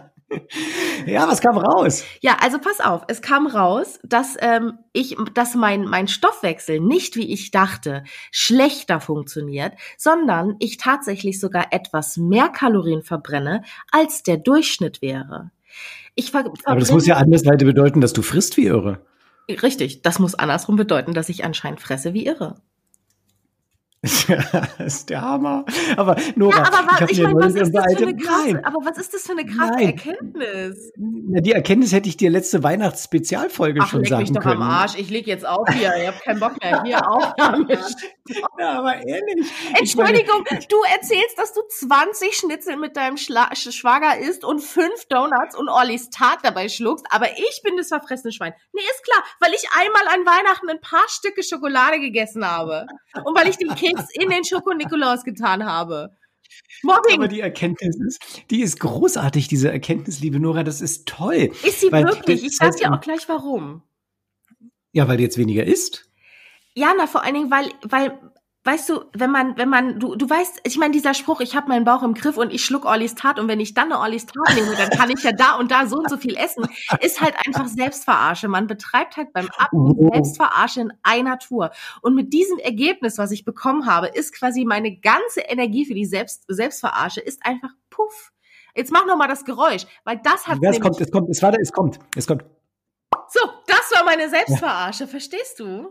ja, 1.06 1.28
was 1.28 1.40
kam 1.40 1.58
raus? 1.58 2.04
Ja, 2.20 2.36
also 2.40 2.58
pass 2.58 2.80
auf, 2.80 3.02
es 3.08 3.22
kam 3.22 3.46
raus, 3.46 3.98
dass 4.04 4.36
ähm, 4.40 4.78
ich, 4.92 5.16
dass 5.34 5.54
mein 5.54 5.84
mein 5.84 6.08
Stoffwechsel 6.08 6.80
nicht 6.80 7.16
wie 7.16 7.32
ich 7.32 7.50
dachte 7.50 8.04
schlechter 8.30 9.00
funktioniert, 9.00 9.74
sondern 9.98 10.56
ich 10.58 10.76
tatsächlich 10.76 11.40
sogar 11.40 11.72
etwas 11.72 12.16
mehr 12.16 12.48
Kalorien 12.48 13.02
verbrenne, 13.02 13.62
als 13.90 14.22
der 14.22 14.36
Durchschnitt 14.36 15.02
wäre. 15.02 15.50
Ich 16.14 16.30
ver 16.30 16.52
Aber 16.64 16.80
das 16.80 16.90
muss 16.90 17.06
ja 17.06 17.16
andersweise 17.16 17.64
bedeuten, 17.64 18.00
dass 18.00 18.12
du 18.12 18.22
frisst 18.22 18.56
wie 18.56 18.66
irre. 18.66 19.00
richtig. 19.48 20.02
Das 20.02 20.18
muss 20.18 20.34
andersrum 20.34 20.76
bedeuten, 20.76 21.14
dass 21.14 21.28
ich 21.28 21.44
anscheinend 21.44 21.80
fresse 21.80 22.14
wie 22.14 22.26
irre. 22.26 22.60
Das 24.02 24.68
ist 24.78 25.10
der 25.10 25.20
Hammer. 25.20 25.64
Aber 25.96 26.16
Nora, 26.34 26.56
Ja, 26.56 26.62
aber 26.72 26.86
was, 27.00 27.10
ich 27.10 27.18
mir 27.18 27.24
meine, 27.28 27.40
was 27.40 27.54
ist 27.54 27.72
das 27.74 27.94
für 27.94 28.02
eine 28.02 28.16
krasse, 28.16 28.64
aber 28.64 28.76
was 28.84 28.98
ist 28.98 29.12
das 29.12 29.22
für 29.22 29.32
eine 29.32 29.44
krasse 29.44 29.72
Nein. 29.74 29.86
Erkenntnis? 29.88 30.92
Na, 30.96 31.40
die 31.40 31.52
Erkenntnis 31.52 31.92
hätte 31.92 32.08
ich 32.08 32.16
dir 32.16 32.30
letzte 32.30 32.62
Weihnachtsspezialfolge 32.62 33.80
Ach, 33.82 33.88
schon 33.88 34.04
sagen 34.04 34.22
mich 34.22 34.32
doch 34.32 34.40
können. 34.42 34.62
am 34.62 34.70
Arsch. 34.70 34.94
Ich 34.96 35.10
leg 35.10 35.26
jetzt 35.26 35.46
auf 35.46 35.68
hier. 35.72 35.92
Ich 36.00 36.06
habe 36.06 36.18
keinen 36.24 36.40
Bock 36.40 36.52
mehr. 36.62 36.82
Hier, 36.84 37.06
Aufnahme. 37.10 37.66
Ja, 38.58 38.78
aber 38.78 38.94
ehrlich. 39.06 39.46
Ich 39.72 39.78
Entschuldigung, 39.80 40.44
du 40.68 40.76
erzählst, 40.94 41.36
dass 41.38 41.52
du 41.52 41.60
20 41.68 42.34
Schnitzel 42.34 42.76
mit 42.76 42.96
deinem 42.96 43.16
Schla 43.18 43.50
Sch- 43.52 43.72
Schwager 43.72 44.18
isst 44.18 44.44
und 44.44 44.60
fünf 44.60 45.06
Donuts 45.08 45.56
und 45.56 45.68
Ollis 45.68 46.10
Tat 46.10 46.38
dabei 46.42 46.68
schluckst, 46.68 47.04
aber 47.10 47.26
ich 47.32 47.60
bin 47.64 47.76
das 47.76 47.88
verfressene 47.88 48.32
Schwein. 48.32 48.54
Nee, 48.72 48.80
ist 48.82 49.04
klar, 49.04 49.22
weil 49.40 49.52
ich 49.52 49.64
einmal 49.78 50.02
an 50.08 50.24
Weihnachten 50.26 50.68
ein 50.70 50.80
paar 50.80 51.04
Stücke 51.08 51.42
Schokolade 51.42 52.00
gegessen 52.00 52.46
habe 52.48 52.86
und 53.24 53.36
weil 53.36 53.48
ich 53.48 53.56
den 53.58 53.74
Keks 53.94 54.08
in 54.14 54.30
den 54.30 54.44
Schoko-Nikolaus 54.44 55.24
getan 55.24 55.64
habe. 55.64 56.16
Aber 56.82 57.00
Mobbing, 57.08 57.28
die 57.28 57.40
Erkenntnis 57.40 57.96
ist, 58.00 58.50
die 58.50 58.62
ist 58.62 58.80
großartig, 58.80 59.48
diese 59.48 59.70
Erkenntnis, 59.70 60.20
liebe 60.20 60.40
Nora, 60.40 60.62
das 60.62 60.80
ist 60.80 61.06
toll. 61.06 61.52
ist 61.62 61.80
sie 61.80 61.92
wirklich? 61.92 62.44
Ich 62.44 62.56
sag 62.56 62.68
heißt, 62.68 62.80
dir 62.80 62.92
auch 62.92 63.00
gleich 63.00 63.28
warum. 63.28 63.82
Ja, 64.92 65.06
weil 65.06 65.18
du 65.18 65.22
jetzt 65.22 65.38
weniger 65.38 65.64
isst. 65.64 66.08
Ja, 66.74 66.92
na 66.96 67.06
vor 67.06 67.22
allen 67.22 67.34
Dingen, 67.34 67.50
weil, 67.50 67.70
weil, 67.82 68.18
weißt 68.64 68.88
du, 68.90 69.04
wenn 69.14 69.30
man, 69.30 69.56
wenn 69.56 69.68
man, 69.68 69.98
du, 69.98 70.16
du 70.16 70.28
weißt, 70.28 70.60
ich 70.64 70.76
meine, 70.76 70.92
dieser 70.92 71.14
Spruch, 71.14 71.40
ich 71.40 71.56
habe 71.56 71.68
meinen 71.68 71.84
Bauch 71.84 72.02
im 72.02 72.14
Griff 72.14 72.36
und 72.36 72.52
ich 72.52 72.64
schluck 72.64 72.84
Ollis 72.84 73.14
Tat 73.14 73.38
und 73.38 73.48
wenn 73.48 73.60
ich 73.60 73.74
dann 73.74 73.92
eine 73.92 74.00
Ollis 74.00 74.26
Tat 74.26 74.54
nehme, 74.54 74.74
dann 74.76 74.90
kann 74.90 75.10
ich 75.10 75.22
ja 75.22 75.32
da 75.32 75.56
und 75.56 75.70
da 75.70 75.86
so 75.86 75.96
und 75.96 76.10
so 76.10 76.16
viel 76.16 76.36
essen, 76.36 76.66
ist 77.00 77.20
halt 77.20 77.34
einfach 77.46 77.66
Selbstverarsche. 77.66 78.48
Man 78.48 78.66
betreibt 78.66 79.16
halt 79.16 79.32
beim 79.32 79.48
Abnehmen 79.56 79.80
Oh. 80.00 80.10
Selbstverarsche 80.12 80.80
in 80.80 80.92
einer 81.02 81.38
Tour. 81.38 81.70
Und 82.02 82.14
mit 82.14 82.32
diesem 82.32 82.58
Ergebnis, 82.58 83.18
was 83.18 83.30
ich 83.30 83.44
bekommen 83.44 83.86
habe, 83.86 84.08
ist 84.08 84.34
quasi 84.34 84.64
meine 84.64 84.96
ganze 84.96 85.40
Energie 85.40 85.84
für 85.84 85.94
die 85.94 86.04
Selbst, 86.06 86.44
Selbstverarsche 86.48 87.20
ist 87.20 87.44
einfach 87.44 87.70
puff. 87.88 88.32
Jetzt 88.74 88.92
mach 88.92 89.06
noch 89.06 89.16
mal 89.16 89.28
das 89.28 89.44
Geräusch, 89.44 89.86
weil 90.04 90.20
das 90.22 90.46
hat 90.46 90.58
Ja, 90.62 90.70
es 90.70 90.80
kommt, 90.80 91.00
es 91.00 91.10
kommt, 91.10 91.28
es 91.28 91.42
war, 91.42 91.54
es 91.58 91.72
kommt, 91.72 91.98
es 92.16 92.26
kommt. 92.26 92.44
so, 93.28 93.40
das 93.66 93.90
war 93.94 94.04
meine 94.04 94.28
Selbstverarsche, 94.28 95.06
verstehst 95.06 95.58
du? 95.60 95.88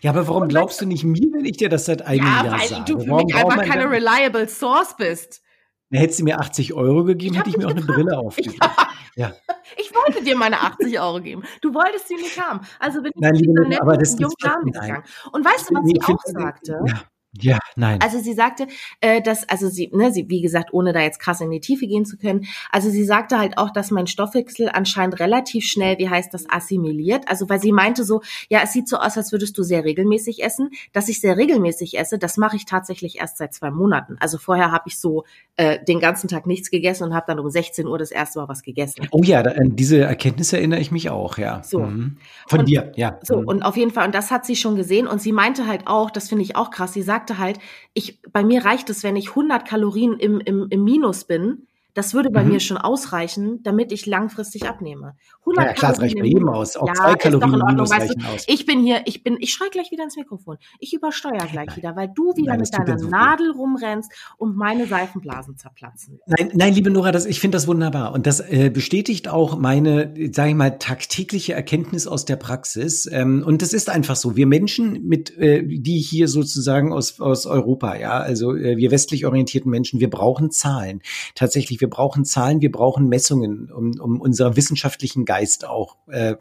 Ja, 0.00 0.10
aber 0.10 0.26
warum 0.28 0.48
glaubst 0.48 0.80
du 0.80 0.86
nicht 0.86 1.04
mir, 1.04 1.28
wenn 1.32 1.44
ich 1.44 1.56
dir 1.56 1.68
das 1.68 1.84
seit 1.86 2.02
einem 2.02 2.24
Ja, 2.26 2.44
Jahr 2.44 2.58
weil 2.60 2.68
sage? 2.68 2.84
du 2.86 3.00
für 3.00 3.08
warum 3.08 3.26
mich 3.26 3.34
einfach 3.34 3.64
keine 3.64 3.90
reliable 3.90 4.48
Source 4.48 4.96
bist. 4.96 5.42
Na, 5.90 6.00
Hättest 6.00 6.20
du 6.20 6.24
mir 6.24 6.40
80 6.40 6.72
Euro 6.74 7.04
gegeben, 7.04 7.34
Ich 7.34 7.40
hätte 7.40 7.50
ich 7.50 7.56
mir 7.56 7.66
auch 7.68 7.72
dich 7.72 7.84
eine 7.84 7.92
Brille 7.94 8.18
aufgegeben. 8.18 8.58
Ja. 9.16 9.32
Ich 9.76 9.94
wollte 9.94 10.24
dir 10.24 10.34
meine 10.36 10.60
80 10.60 10.98
Euro 10.98 11.20
geben. 11.20 11.44
Du 11.60 11.72
wolltest 11.72 12.08
sie 12.08 12.16
nicht 12.16 12.36
haben. 12.40 12.62
Also 12.80 13.00
bin 13.00 13.12
ich 13.14 13.20
Nein, 13.20 13.36
liebe 13.36 13.60
netten 13.60 13.80
aber 13.80 13.96
das 13.96 14.08
ist- 14.08 14.18
jungen 14.18 14.34
Dame 14.40 14.64
gegangen. 14.72 15.04
Und 15.30 15.44
weißt 15.44 15.70
du, 15.70 15.74
was 15.76 15.84
Nee, 15.84 15.90
sie 15.92 15.96
ich 15.98 16.08
auch 16.08 16.20
sagte? 16.24 16.80
Ja. 16.84 16.94
Ja, 17.40 17.58
nein. 17.76 18.00
Also 18.02 18.18
sie 18.20 18.32
sagte, 18.34 18.66
äh, 19.00 19.20
dass, 19.20 19.48
also 19.48 19.68
sie, 19.68 19.90
ne, 19.92 20.12
sie, 20.12 20.28
wie 20.28 20.40
gesagt, 20.40 20.72
ohne 20.72 20.92
da 20.92 21.00
jetzt 21.00 21.18
krass 21.18 21.40
in 21.40 21.50
die 21.50 21.60
Tiefe 21.60 21.86
gehen 21.86 22.04
zu 22.04 22.16
können, 22.16 22.46
also 22.70 22.90
sie 22.90 23.04
sagte 23.04 23.38
halt 23.38 23.58
auch, 23.58 23.70
dass 23.70 23.90
mein 23.90 24.06
Stoffwechsel 24.06 24.68
anscheinend 24.72 25.18
relativ 25.20 25.64
schnell, 25.64 25.98
wie 25.98 26.08
heißt 26.08 26.32
das, 26.32 26.48
assimiliert. 26.48 27.24
Also 27.28 27.48
weil 27.48 27.60
sie 27.60 27.72
meinte 27.72 28.04
so, 28.04 28.22
ja, 28.48 28.60
es 28.62 28.72
sieht 28.72 28.88
so 28.88 28.98
aus, 28.98 29.16
als 29.16 29.32
würdest 29.32 29.58
du 29.58 29.62
sehr 29.62 29.84
regelmäßig 29.84 30.42
essen. 30.44 30.70
Dass 30.92 31.08
ich 31.08 31.20
sehr 31.20 31.36
regelmäßig 31.36 31.98
esse, 31.98 32.18
das 32.18 32.36
mache 32.36 32.56
ich 32.56 32.66
tatsächlich 32.66 33.18
erst 33.18 33.38
seit 33.38 33.52
zwei 33.54 33.70
Monaten. 33.70 34.16
Also 34.20 34.38
vorher 34.38 34.70
habe 34.72 34.84
ich 34.86 34.98
so 34.98 35.24
äh, 35.56 35.82
den 35.84 36.00
ganzen 36.00 36.28
Tag 36.28 36.46
nichts 36.46 36.70
gegessen 36.70 37.04
und 37.04 37.14
habe 37.14 37.26
dann 37.28 37.38
um 37.38 37.48
16 37.50 37.86
Uhr 37.86 37.98
das 37.98 38.10
erste 38.10 38.38
Mal 38.40 38.48
was 38.48 38.62
gegessen. 38.62 39.06
Oh 39.10 39.22
ja, 39.22 39.40
an 39.40 39.76
diese 39.76 40.00
Erkenntnis 40.00 40.52
erinnere 40.52 40.80
ich 40.80 40.90
mich 40.90 41.10
auch, 41.10 41.38
ja. 41.38 41.62
So. 41.62 41.80
Mhm. 41.80 42.16
Von 42.48 42.60
Und- 42.60 42.66
dir, 42.68 42.92
ja. 42.96 43.18
So, 43.22 43.40
Mhm. 43.40 43.48
und 43.48 43.62
auf 43.62 43.76
jeden 43.76 43.90
Fall, 43.90 44.06
und 44.06 44.14
das 44.14 44.30
hat 44.30 44.46
sie 44.46 44.56
schon 44.56 44.76
gesehen. 44.76 45.06
Und 45.06 45.20
sie 45.20 45.32
meinte 45.32 45.66
halt 45.66 45.86
auch, 45.86 46.10
das 46.10 46.28
finde 46.28 46.44
ich 46.44 46.56
auch 46.56 46.70
krass, 46.70 46.92
sie 46.92 47.02
sagte 47.24 47.38
halt, 47.38 47.58
ich, 47.94 48.20
bei 48.30 48.44
mir 48.44 48.64
reicht 48.64 48.90
es, 48.90 49.02
wenn 49.02 49.16
ich 49.16 49.30
100 49.30 49.66
Kalorien 49.66 50.18
im, 50.18 50.40
im, 50.40 50.66
im 50.68 50.84
Minus 50.84 51.24
bin. 51.24 51.66
Das 51.94 52.12
würde 52.14 52.30
bei 52.30 52.42
Mhm. 52.42 52.50
mir 52.52 52.60
schon 52.60 52.76
ausreichen, 52.76 53.60
damit 53.62 53.92
ich 53.92 54.06
langfristig 54.06 54.68
abnehme. 54.68 55.14
Ja, 55.56 55.72
klar, 55.74 55.92
es 55.92 56.00
reicht 56.00 56.18
bei 56.18 56.24
jedem 56.26 56.48
aus. 56.48 56.76
Auch 56.76 56.88
Ja, 56.88 56.94
zwei 56.94 57.14
Kalorien 57.14 57.54
Ordnung, 57.54 57.68
Minus 57.74 57.90
weißt 57.90 58.14
du, 58.18 58.26
aus. 58.34 58.44
Ich 58.48 58.66
bin 58.66 58.82
hier, 58.82 59.02
ich 59.04 59.22
bin, 59.22 59.36
ich 59.40 59.52
schreie 59.52 59.68
gleich 59.70 59.90
wieder 59.90 60.02
ins 60.04 60.16
Mikrofon. 60.16 60.56
Ich 60.80 60.92
übersteuere 60.94 61.46
gleich 61.46 61.66
Nein. 61.66 61.76
wieder, 61.76 61.96
weil 61.96 62.08
du 62.14 62.34
wieder 62.34 62.52
Nein, 62.56 62.60
das 62.60 62.72
mit 62.72 62.88
deiner. 62.88 63.08
Nadel 63.08 63.50
rumrennst 63.52 64.10
und 64.38 64.56
meine 64.56 64.86
Seifenblasen 64.86 65.56
zerplatzen. 65.56 66.18
Nein, 66.26 66.50
nein, 66.54 66.72
liebe 66.74 66.90
Nora, 66.90 67.12
das, 67.12 67.26
ich 67.26 67.40
finde 67.40 67.56
das 67.56 67.66
wunderbar. 67.66 68.12
Und 68.12 68.26
das 68.26 68.40
äh, 68.40 68.70
bestätigt 68.72 69.28
auch 69.28 69.58
meine, 69.58 70.14
sage 70.32 70.50
ich 70.50 70.56
mal, 70.56 70.78
tagtägliche 70.78 71.52
Erkenntnis 71.52 72.06
aus 72.06 72.24
der 72.24 72.36
Praxis. 72.36 73.08
Ähm, 73.12 73.44
und 73.46 73.62
das 73.62 73.72
ist 73.72 73.90
einfach 73.90 74.16
so. 74.16 74.34
Wir 74.34 74.46
Menschen, 74.46 75.06
mit, 75.06 75.36
äh, 75.38 75.62
die 75.62 75.98
hier 75.98 76.26
sozusagen 76.28 76.92
aus, 76.92 77.20
aus 77.20 77.46
Europa, 77.46 77.96
ja, 77.96 78.18
also 78.18 78.54
äh, 78.56 78.76
wir 78.78 78.90
westlich 78.90 79.26
orientierten 79.26 79.70
Menschen, 79.70 80.00
wir 80.00 80.10
brauchen 80.10 80.50
Zahlen. 80.50 81.02
Tatsächlich, 81.34 81.80
wir 81.84 81.90
brauchen 81.90 82.24
Zahlen, 82.24 82.62
wir 82.62 82.72
brauchen 82.72 83.10
Messungen, 83.10 83.70
um, 83.70 84.00
um 84.00 84.18
unseren 84.18 84.56
wissenschaftlichen 84.56 85.26
Geist 85.26 85.66
auch 85.66 85.98
äh, 86.06 86.36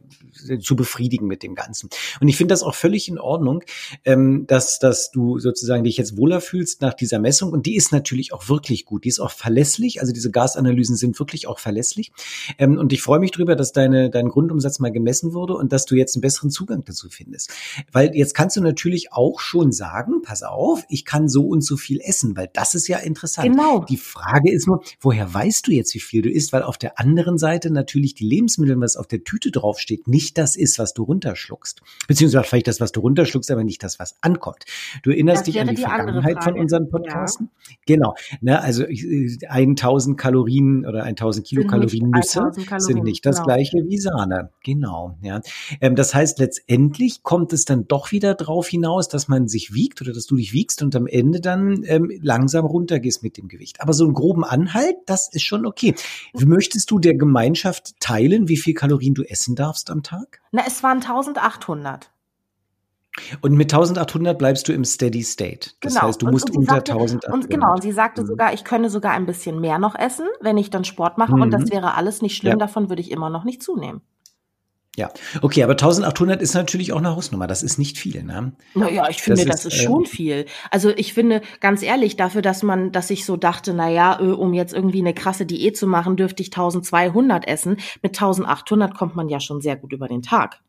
zu 0.62 0.78
befriedigen 0.78 1.28
mit 1.28 1.44
dem 1.44 1.54
Ganzen. 1.54 1.90
Und 2.22 2.30
ich 2.30 2.38
finde 2.38 2.54
das 2.54 2.64
auch 2.64 2.76
völlig 2.76 3.10
in 3.10 3.20
Ordnung, 3.20 3.62
ähm, 4.06 4.46
dass, 4.48 4.80
dass 4.80 5.12
du 5.12 5.40
sozusagen 5.40 5.84
dich 5.84 5.98
jetzt 5.98 6.16
wohler 6.16 6.40
fühlst 6.40 6.82
nach 6.82 6.94
dieser 6.94 7.20
Messung. 7.20 7.52
Und 7.52 7.66
die 7.66 7.76
ist 7.76 7.92
natürlich 7.92 8.32
auch 8.32 8.48
wirklich 8.48 8.86
gut. 8.86 9.04
Die 9.04 9.10
ist 9.10 9.20
auch 9.20 9.32
verlässlich. 9.32 10.00
Also 10.00 10.14
diese 10.14 10.32
Gasanalysen 10.32 10.96
sind 10.96 11.20
wirklich 11.20 11.46
auch 11.46 11.60
verlässlich. 11.60 12.14
Ähm, 12.58 12.78
und 12.78 12.94
ich 12.94 13.02
freue 13.02 13.20
mich 13.20 13.32
drüber, 13.32 13.58
dass 13.58 13.74
deine, 13.74 14.10
dein 14.10 14.30
Grundumsatz 14.30 14.80
mal 14.80 14.94
gemessen 14.94 15.34
wurde 15.34 15.56
und 15.56 15.74
dass 15.74 15.86
du 15.86 15.96
jetzt 15.96 16.16
einen 16.16 16.22
besseren 16.22 16.52
Zugang 16.52 16.86
dazu 16.86 17.10
findest. 17.10 17.52
Weil 17.92 18.16
jetzt 18.16 18.34
kannst 18.34 18.56
du 18.56 18.62
natürlich 18.62 19.12
auch 19.12 19.42
schon 19.42 19.74
sagen, 19.74 20.22
pass 20.24 20.42
auf, 20.42 20.86
ich 20.88 21.04
kann 21.04 21.28
so 21.28 21.48
und 21.48 21.66
so 21.66 21.76
viel 21.76 22.00
essen, 22.00 22.38
weil 22.38 22.50
das 22.54 22.76
ist 22.76 22.88
ja 22.88 23.00
interessant. 23.00 23.50
Genau. 23.50 23.84
Die 23.84 23.98
Frage 23.98 24.54
ist 24.54 24.68
nur, 24.68 24.82
woher 25.02 25.33
weißt 25.34 25.68
du 25.68 25.72
jetzt, 25.72 25.94
wie 25.96 26.00
viel 26.00 26.22
du 26.22 26.30
isst? 26.30 26.54
Weil 26.54 26.64
auf 26.64 26.78
der 26.78 27.00
anderen 27.00 27.38
Seite 27.38 27.72
natürlich 27.72 28.14
die 28.16 28.26
Lebensmittel, 28.26 28.80
was 28.80 28.96
auf 28.98 29.08
der 29.08 29.24
Tüte 29.24 29.52
draufsteht, 29.52 30.08
nicht 30.08 30.38
das 30.38 30.56
ist, 30.56 30.80
was 30.80 30.94
du 30.94 31.04
runterschluckst. 31.04 31.82
Beziehungsweise 32.08 32.44
vielleicht 32.44 32.68
das, 32.68 32.80
was 32.80 32.92
du 32.92 33.02
runterschluckst, 33.02 33.52
aber 33.52 33.64
nicht 33.64 33.84
das, 33.84 34.00
was 34.00 34.16
ankommt. 34.22 34.66
Du 35.04 35.12
erinnerst 35.12 35.48
dich 35.48 35.60
an 35.60 35.68
die, 35.68 35.76
die 35.76 35.82
Vergangenheit 35.82 36.44
von 36.44 36.58
unseren 36.58 36.90
Podcasten? 36.90 37.50
Genau. 37.86 38.16
Ne, 38.42 38.62
also 38.62 38.84
äh, 38.84 39.38
1000 39.48 40.18
Kalorien 40.18 40.86
oder 40.86 41.04
1000 41.04 41.46
Kilokalorien 41.46 42.10
Nüsse 42.10 42.42
1000 42.42 42.68
Kalorien, 42.68 42.96
sind 42.96 43.04
nicht 43.04 43.26
das 43.26 43.38
genau. 43.38 43.46
gleiche 43.46 43.78
wie 43.88 43.98
Sahne. 43.98 44.50
Genau. 44.64 45.18
Ja. 45.22 45.42
Ähm, 45.82 45.96
das 45.96 46.14
heißt, 46.14 46.40
letztendlich 46.40 47.24
kommt 47.24 47.54
es 47.54 47.66
dann 47.66 47.88
doch 47.88 48.12
wieder 48.12 48.36
drauf 48.36 48.68
hinaus, 48.68 49.08
dass 49.08 49.28
man 49.28 49.48
sich 49.48 49.74
wiegt 49.74 50.02
oder 50.02 50.14
dass 50.14 50.26
du 50.26 50.36
dich 50.36 50.54
wiegst 50.54 50.82
und 50.82 50.96
am 50.96 51.08
Ende 51.08 51.42
dann 51.42 51.84
ähm, 51.86 52.12
langsam 52.22 52.66
runtergehst 52.66 53.24
mit 53.24 53.38
dem 53.38 53.48
Gewicht. 53.48 53.82
Aber 53.82 53.94
so 53.94 54.06
einen 54.06 54.14
groben 54.14 54.44
Anhalt, 54.44 54.96
das 55.06 55.23
ist 55.30 55.44
schon 55.44 55.66
okay. 55.66 55.96
Möchtest 56.34 56.90
du 56.92 57.00
der 57.00 57.16
Gemeinschaft 57.16 58.00
teilen, 58.00 58.48
wie 58.48 58.58
viel 58.58 58.74
Kalorien 58.74 59.14
du 59.14 59.24
essen 59.24 59.56
darfst 59.56 59.90
am 59.92 60.04
Tag? 60.04 60.42
Na, 60.52 60.64
es 60.68 60.84
waren 60.84 61.02
1800. 61.02 62.10
Und 63.42 63.54
mit 63.54 63.72
1800 63.72 64.38
bleibst 64.40 64.68
du 64.68 64.74
im 64.74 64.84
Steady 64.84 65.22
State. 65.22 65.72
Das 65.82 65.94
Genau. 65.94 66.08
heißt, 66.08 66.22
du 66.22 66.26
Und- 66.26 66.32
musst 66.32 66.50
und 66.50 66.58
unter 66.58 66.76
sagte- 66.76 66.94
1800. 66.94 67.32
Und 67.32 67.50
genau, 67.50 67.74
und 67.74 67.84
sie 67.84 67.92
sagte 67.92 68.24
Mhm. 68.24 68.28
sogar, 68.28 68.54
ich 68.54 68.64
könne 68.64 68.90
sogar 68.90 69.12
ein 69.14 69.28
bisschen 69.28 69.62
mehr 69.62 69.78
noch 69.78 69.94
essen, 69.94 70.26
wenn 70.42 70.58
ich 70.58 70.72
dann 70.72 70.84
Sport 70.84 71.20
mache. 71.20 71.34
Und 71.34 71.48
Mhm. 71.48 71.52
das 71.52 71.70
wäre 71.72 71.94
alles 71.94 72.24
nicht 72.24 72.36
schlimm, 72.36 72.54
Ja. 72.54 72.58
davon 72.58 72.90
würde 72.90 73.02
ich 73.04 73.12
immer 73.12 73.30
noch 73.30 73.44
nicht 73.44 73.62
zunehmen. 73.62 74.02
Ja, 74.96 75.10
okay, 75.42 75.64
aber 75.64 75.72
1800 75.72 76.40
ist 76.42 76.54
natürlich 76.54 76.94
auch 76.94 77.00
eine 77.00 77.16
Hausnummer. 77.16 77.48
Das 77.48 77.64
ist 77.64 77.80
nicht 77.80 77.98
viel, 77.98 78.24
ne? 78.24 78.52
Naja, 78.76 79.10
ich 79.10 79.24
finde, 79.24 79.44
Das 79.44 79.64
das, 79.64 79.66
ist, 79.66 79.74
ist, 79.74 79.84
schon 79.84 80.06
viel. 80.06 80.46
Also 80.70 80.92
ich 80.92 81.14
finde, 81.14 81.42
ganz 81.62 81.82
ehrlich, 81.82 82.16
dafür, 82.16 82.44
dass 82.44 82.62
man, 82.62 82.92
dass 82.92 83.10
ich 83.10 83.26
so 83.26 83.36
dachte, 83.36 83.74
na 83.74 83.90
ja, 83.90 84.20
äh, 84.20 84.26
um 84.26 84.54
jetzt 84.54 84.72
irgendwie 84.72 85.00
eine 85.00 85.16
krasse 85.16 85.48
Diät 85.48 85.78
zu 85.78 85.88
machen, 85.88 86.16
dürfte 86.16 86.44
ich 86.44 86.50
1200 86.50 87.48
essen. 87.48 87.78
Mit 88.04 88.16
1800 88.16 88.94
kommt 88.94 89.16
man 89.16 89.30
ja 89.30 89.40
schon 89.40 89.62
sehr 89.62 89.78
gut 89.78 89.94
über 89.94 90.08
den 90.08 90.22
Tag. 90.22 90.62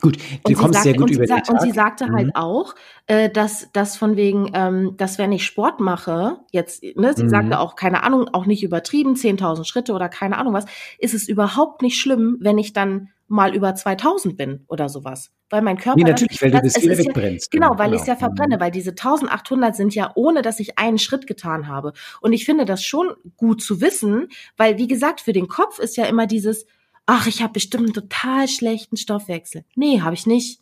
Gut, 0.00 0.16
du 0.16 0.22
sie 0.46 0.54
kommst 0.54 0.74
sagte- 0.74 0.82
sehr 0.88 0.92
gut 0.94 1.02
und 1.02 1.08
sie 1.08 1.14
über 1.14 1.26
den 1.26 1.44
sa- 1.44 1.52
Und 1.52 1.60
sie 1.60 1.68
Tag. 1.72 1.74
sagte 1.98 2.06
Mhm. 2.06 2.14
halt 2.16 2.30
auch, 2.34 2.74
äh, 3.06 3.30
dass, 3.30 3.70
dass 3.72 3.96
von 3.96 4.16
wegen, 4.16 4.50
ähm, 4.54 4.94
dass 4.96 5.18
wenn 5.18 5.32
ich 5.32 5.44
Sport 5.44 5.80
mache, 5.80 6.38
jetzt, 6.52 6.82
ne, 6.96 7.12
sie 7.14 7.24
Mhm. 7.24 7.28
sagte 7.28 7.58
auch, 7.60 7.76
keine 7.76 8.02
Ahnung, 8.02 8.28
auch 8.32 8.46
nicht 8.46 8.62
übertrieben, 8.62 9.16
10.000 9.16 9.66
Schritte 9.66 9.92
oder 9.92 10.08
keine 10.08 10.38
Ahnung 10.38 10.54
was, 10.54 10.66
ist 10.98 11.14
es 11.14 11.28
überhaupt 11.28 11.82
nicht 11.82 11.98
schlimm, 12.00 12.36
wenn 12.40 12.58
ich 12.58 12.72
dann 12.72 13.08
mal 13.26 13.54
über 13.54 13.74
2000 13.74 14.36
bin 14.36 14.64
oder 14.68 14.88
sowas. 14.90 15.30
Weil 15.48 15.62
mein 15.62 15.78
Körper. 15.78 15.96
Nee, 15.96 16.04
natürlich, 16.10 16.40
weil 16.42 16.50
du 16.50 16.60
das 16.60 16.76
es 16.76 16.82
wieder 16.82 16.92
ist 16.92 16.98
ja- 17.00 17.04
wegbrennst. 17.06 17.50
Genau, 17.50 17.78
weil 17.78 17.94
ich 17.94 18.00
es 18.02 18.06
ja 18.06 18.14
Mhm. 18.14 18.18
verbrenne, 18.18 18.60
weil 18.60 18.70
diese 18.70 18.94
1800 18.94 19.74
sind 19.76 19.94
ja 19.94 20.12
ohne, 20.14 20.42
dass 20.42 20.60
ich 20.60 20.78
einen 20.78 20.98
Schritt 20.98 21.26
getan 21.26 21.66
habe. 21.68 21.92
Und 22.20 22.32
ich 22.34 22.44
finde 22.44 22.64
das 22.66 22.82
schon 22.84 23.12
gut 23.36 23.62
zu 23.62 23.80
wissen, 23.80 24.28
weil 24.56 24.76
wie 24.78 24.88
gesagt, 24.88 25.20
für 25.22 25.32
den 25.32 25.48
Kopf 25.48 25.78
ist 25.78 25.96
ja 25.96 26.04
immer 26.04 26.26
dieses, 26.26 26.66
ach, 27.06 27.26
ich 27.26 27.42
habe 27.42 27.52
bestimmt 27.52 27.84
einen 27.84 27.92
total 27.94 28.48
schlechten 28.48 28.96
Stoffwechsel. 28.96 29.64
Nee, 29.74 30.00
habe 30.00 30.14
ich 30.14 30.26
nicht. 30.26 30.60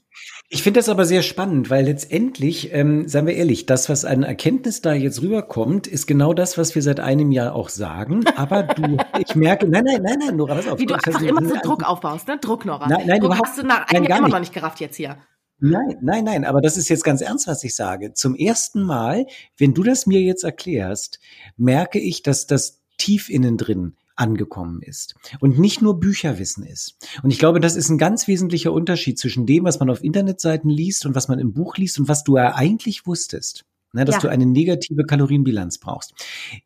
Ich 0.50 0.62
finde 0.62 0.78
das 0.78 0.90
aber 0.90 1.06
sehr 1.06 1.22
spannend, 1.22 1.70
weil 1.70 1.86
letztendlich, 1.86 2.72
ähm, 2.74 3.08
seien 3.08 3.26
wir 3.26 3.34
ehrlich, 3.34 3.64
das, 3.64 3.88
was 3.88 4.04
an 4.04 4.22
Erkenntnis 4.22 4.82
da 4.82 4.92
jetzt 4.92 5.22
rüberkommt, 5.22 5.86
ist 5.86 6.06
genau 6.06 6.34
das, 6.34 6.58
was 6.58 6.74
wir 6.74 6.82
seit 6.82 7.00
einem 7.00 7.32
Jahr 7.32 7.54
auch 7.54 7.70
sagen. 7.70 8.26
Aber 8.36 8.62
du, 8.62 8.98
ich 9.26 9.34
merke, 9.34 9.66
nein, 9.66 9.84
nein, 9.84 10.02
nein, 10.02 10.18
nein, 10.18 10.36
Nora, 10.36 10.56
pass 10.56 10.68
auf. 10.68 10.78
Wie 10.78 10.86
du 10.86 10.94
einfach 10.94 11.20
immer 11.22 11.48
so 11.48 11.56
Druck 11.62 11.84
aufbaust, 11.88 12.28
ne? 12.28 12.38
Druck, 12.38 12.66
Nora. 12.66 12.86
Nein, 12.88 13.06
nein, 13.06 13.20
Druck 13.20 13.30
überhaupt- 13.30 13.48
hast 13.48 13.58
du 13.58 13.62
nach 13.62 13.88
einem 13.88 14.04
Jahr 14.04 14.18
immer 14.18 14.28
noch 14.28 14.40
nicht 14.40 14.52
gerafft 14.52 14.80
jetzt 14.80 14.96
hier. 14.96 15.16
Nein, 15.58 15.96
nein, 16.02 16.24
nein, 16.24 16.44
aber 16.44 16.60
das 16.60 16.76
ist 16.76 16.88
jetzt 16.88 17.04
ganz 17.04 17.20
ernst, 17.20 17.46
was 17.46 17.62
ich 17.64 17.74
sage. 17.74 18.12
Zum 18.12 18.34
ersten 18.34 18.82
Mal, 18.82 19.26
wenn 19.56 19.74
du 19.74 19.84
das 19.84 20.06
mir 20.06 20.20
jetzt 20.20 20.42
erklärst, 20.42 21.20
merke 21.56 22.00
ich, 22.00 22.22
dass 22.22 22.46
das 22.46 22.82
tief 22.98 23.30
innen 23.30 23.56
drin 23.56 23.96
angekommen 24.16 24.82
ist 24.82 25.14
und 25.40 25.58
nicht 25.58 25.82
nur 25.82 25.98
Bücherwissen 25.98 26.64
ist. 26.64 26.96
Und 27.22 27.30
ich 27.30 27.38
glaube, 27.38 27.60
das 27.60 27.76
ist 27.76 27.88
ein 27.88 27.98
ganz 27.98 28.28
wesentlicher 28.28 28.72
Unterschied 28.72 29.18
zwischen 29.18 29.46
dem, 29.46 29.64
was 29.64 29.80
man 29.80 29.90
auf 29.90 30.04
Internetseiten 30.04 30.70
liest 30.70 31.06
und 31.06 31.14
was 31.14 31.28
man 31.28 31.38
im 31.38 31.52
Buch 31.52 31.76
liest 31.76 31.98
und 31.98 32.08
was 32.08 32.24
du 32.24 32.36
ja 32.36 32.54
eigentlich 32.54 33.06
wusstest. 33.06 33.64
Ne, 33.94 34.04
dass 34.06 34.16
Ja. 34.16 34.20
du 34.22 34.28
eine 34.30 34.46
negative 34.46 35.04
Kalorienbilanz 35.04 35.78
brauchst, 35.78 36.14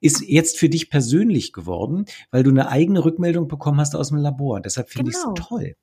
ist 0.01 0.21
jetzt 0.21 0.59
für 0.59 0.69
dich 0.69 0.91
persönlich 0.91 1.53
geworden, 1.53 2.05
weil 2.31 2.45
du 2.45 2.51
eine 2.51 2.69
eigene 2.69 3.05
Rückmeldung 3.05 3.49
bekommen 3.49 3.81
hast 3.81 3.97
aus 3.97 4.11
dem 4.11 4.19
Labor. 4.19 4.61
Deshalb 4.61 4.91
finde 4.91 5.11
Genau. 5.11 5.33
ich 5.35 5.41
es 5.41 5.49
toll. 5.49 5.75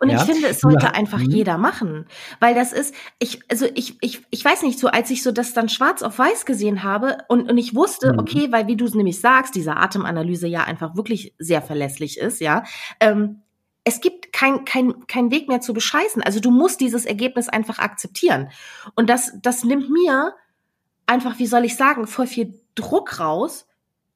Und 0.00 0.10
Ja, 0.10 0.16
ich 0.18 0.30
finde, 0.30 0.48
es 0.48 0.60
sollte 0.60 0.86
hast- 0.86 0.94
einfach 0.94 1.18
Mhm. 1.18 1.30
jeder 1.30 1.58
machen. 1.58 2.06
Weil 2.38 2.54
das 2.54 2.72
ist, 2.72 2.94
ich, 3.18 3.40
also 3.50 3.66
ich, 3.74 3.96
ich, 4.00 4.22
ich 4.30 4.44
weiß 4.44 4.62
nicht, 4.62 4.78
so 4.78 4.88
als 4.88 5.10
ich 5.10 5.22
so 5.24 5.32
das 5.32 5.54
dann 5.54 5.68
schwarz 5.68 6.02
auf 6.02 6.18
weiß 6.18 6.44
gesehen 6.46 6.82
habe 6.84 7.18
und, 7.28 7.50
und 7.50 7.58
ich 7.58 7.74
wusste, 7.74 8.12
Mhm. 8.12 8.18
okay, 8.20 8.48
weil 8.52 8.68
wie 8.68 8.76
du 8.76 8.84
es 8.84 8.94
nämlich 8.94 9.20
sagst, 9.20 9.54
diese 9.56 9.76
Atemanalyse 9.76 10.46
ja 10.46 10.62
einfach 10.64 10.94
wirklich 10.94 11.34
sehr 11.38 11.62
verlässlich 11.62 12.18
ist, 12.18 12.40
ja, 12.40 12.62
ähm, 13.00 13.42
es 13.84 14.00
gibt 14.00 14.32
kein, 14.32 14.64
kein, 14.64 15.06
kein 15.08 15.32
Weg 15.32 15.48
mehr 15.48 15.60
zu 15.60 15.72
bescheißen. 15.74 16.22
Also 16.22 16.38
du 16.38 16.52
musst 16.52 16.80
dieses 16.80 17.04
Ergebnis 17.04 17.48
einfach 17.48 17.80
akzeptieren. 17.80 18.50
Und 18.94 19.10
das, 19.10 19.32
das 19.42 19.64
nimmt 19.64 19.90
mir 19.90 20.34
einfach, 21.06 21.38
wie 21.38 21.46
soll 21.46 21.64
ich 21.64 21.76
sagen, 21.76 22.06
voll 22.06 22.26
viel 22.26 22.54
Druck 22.74 23.20
raus. 23.20 23.66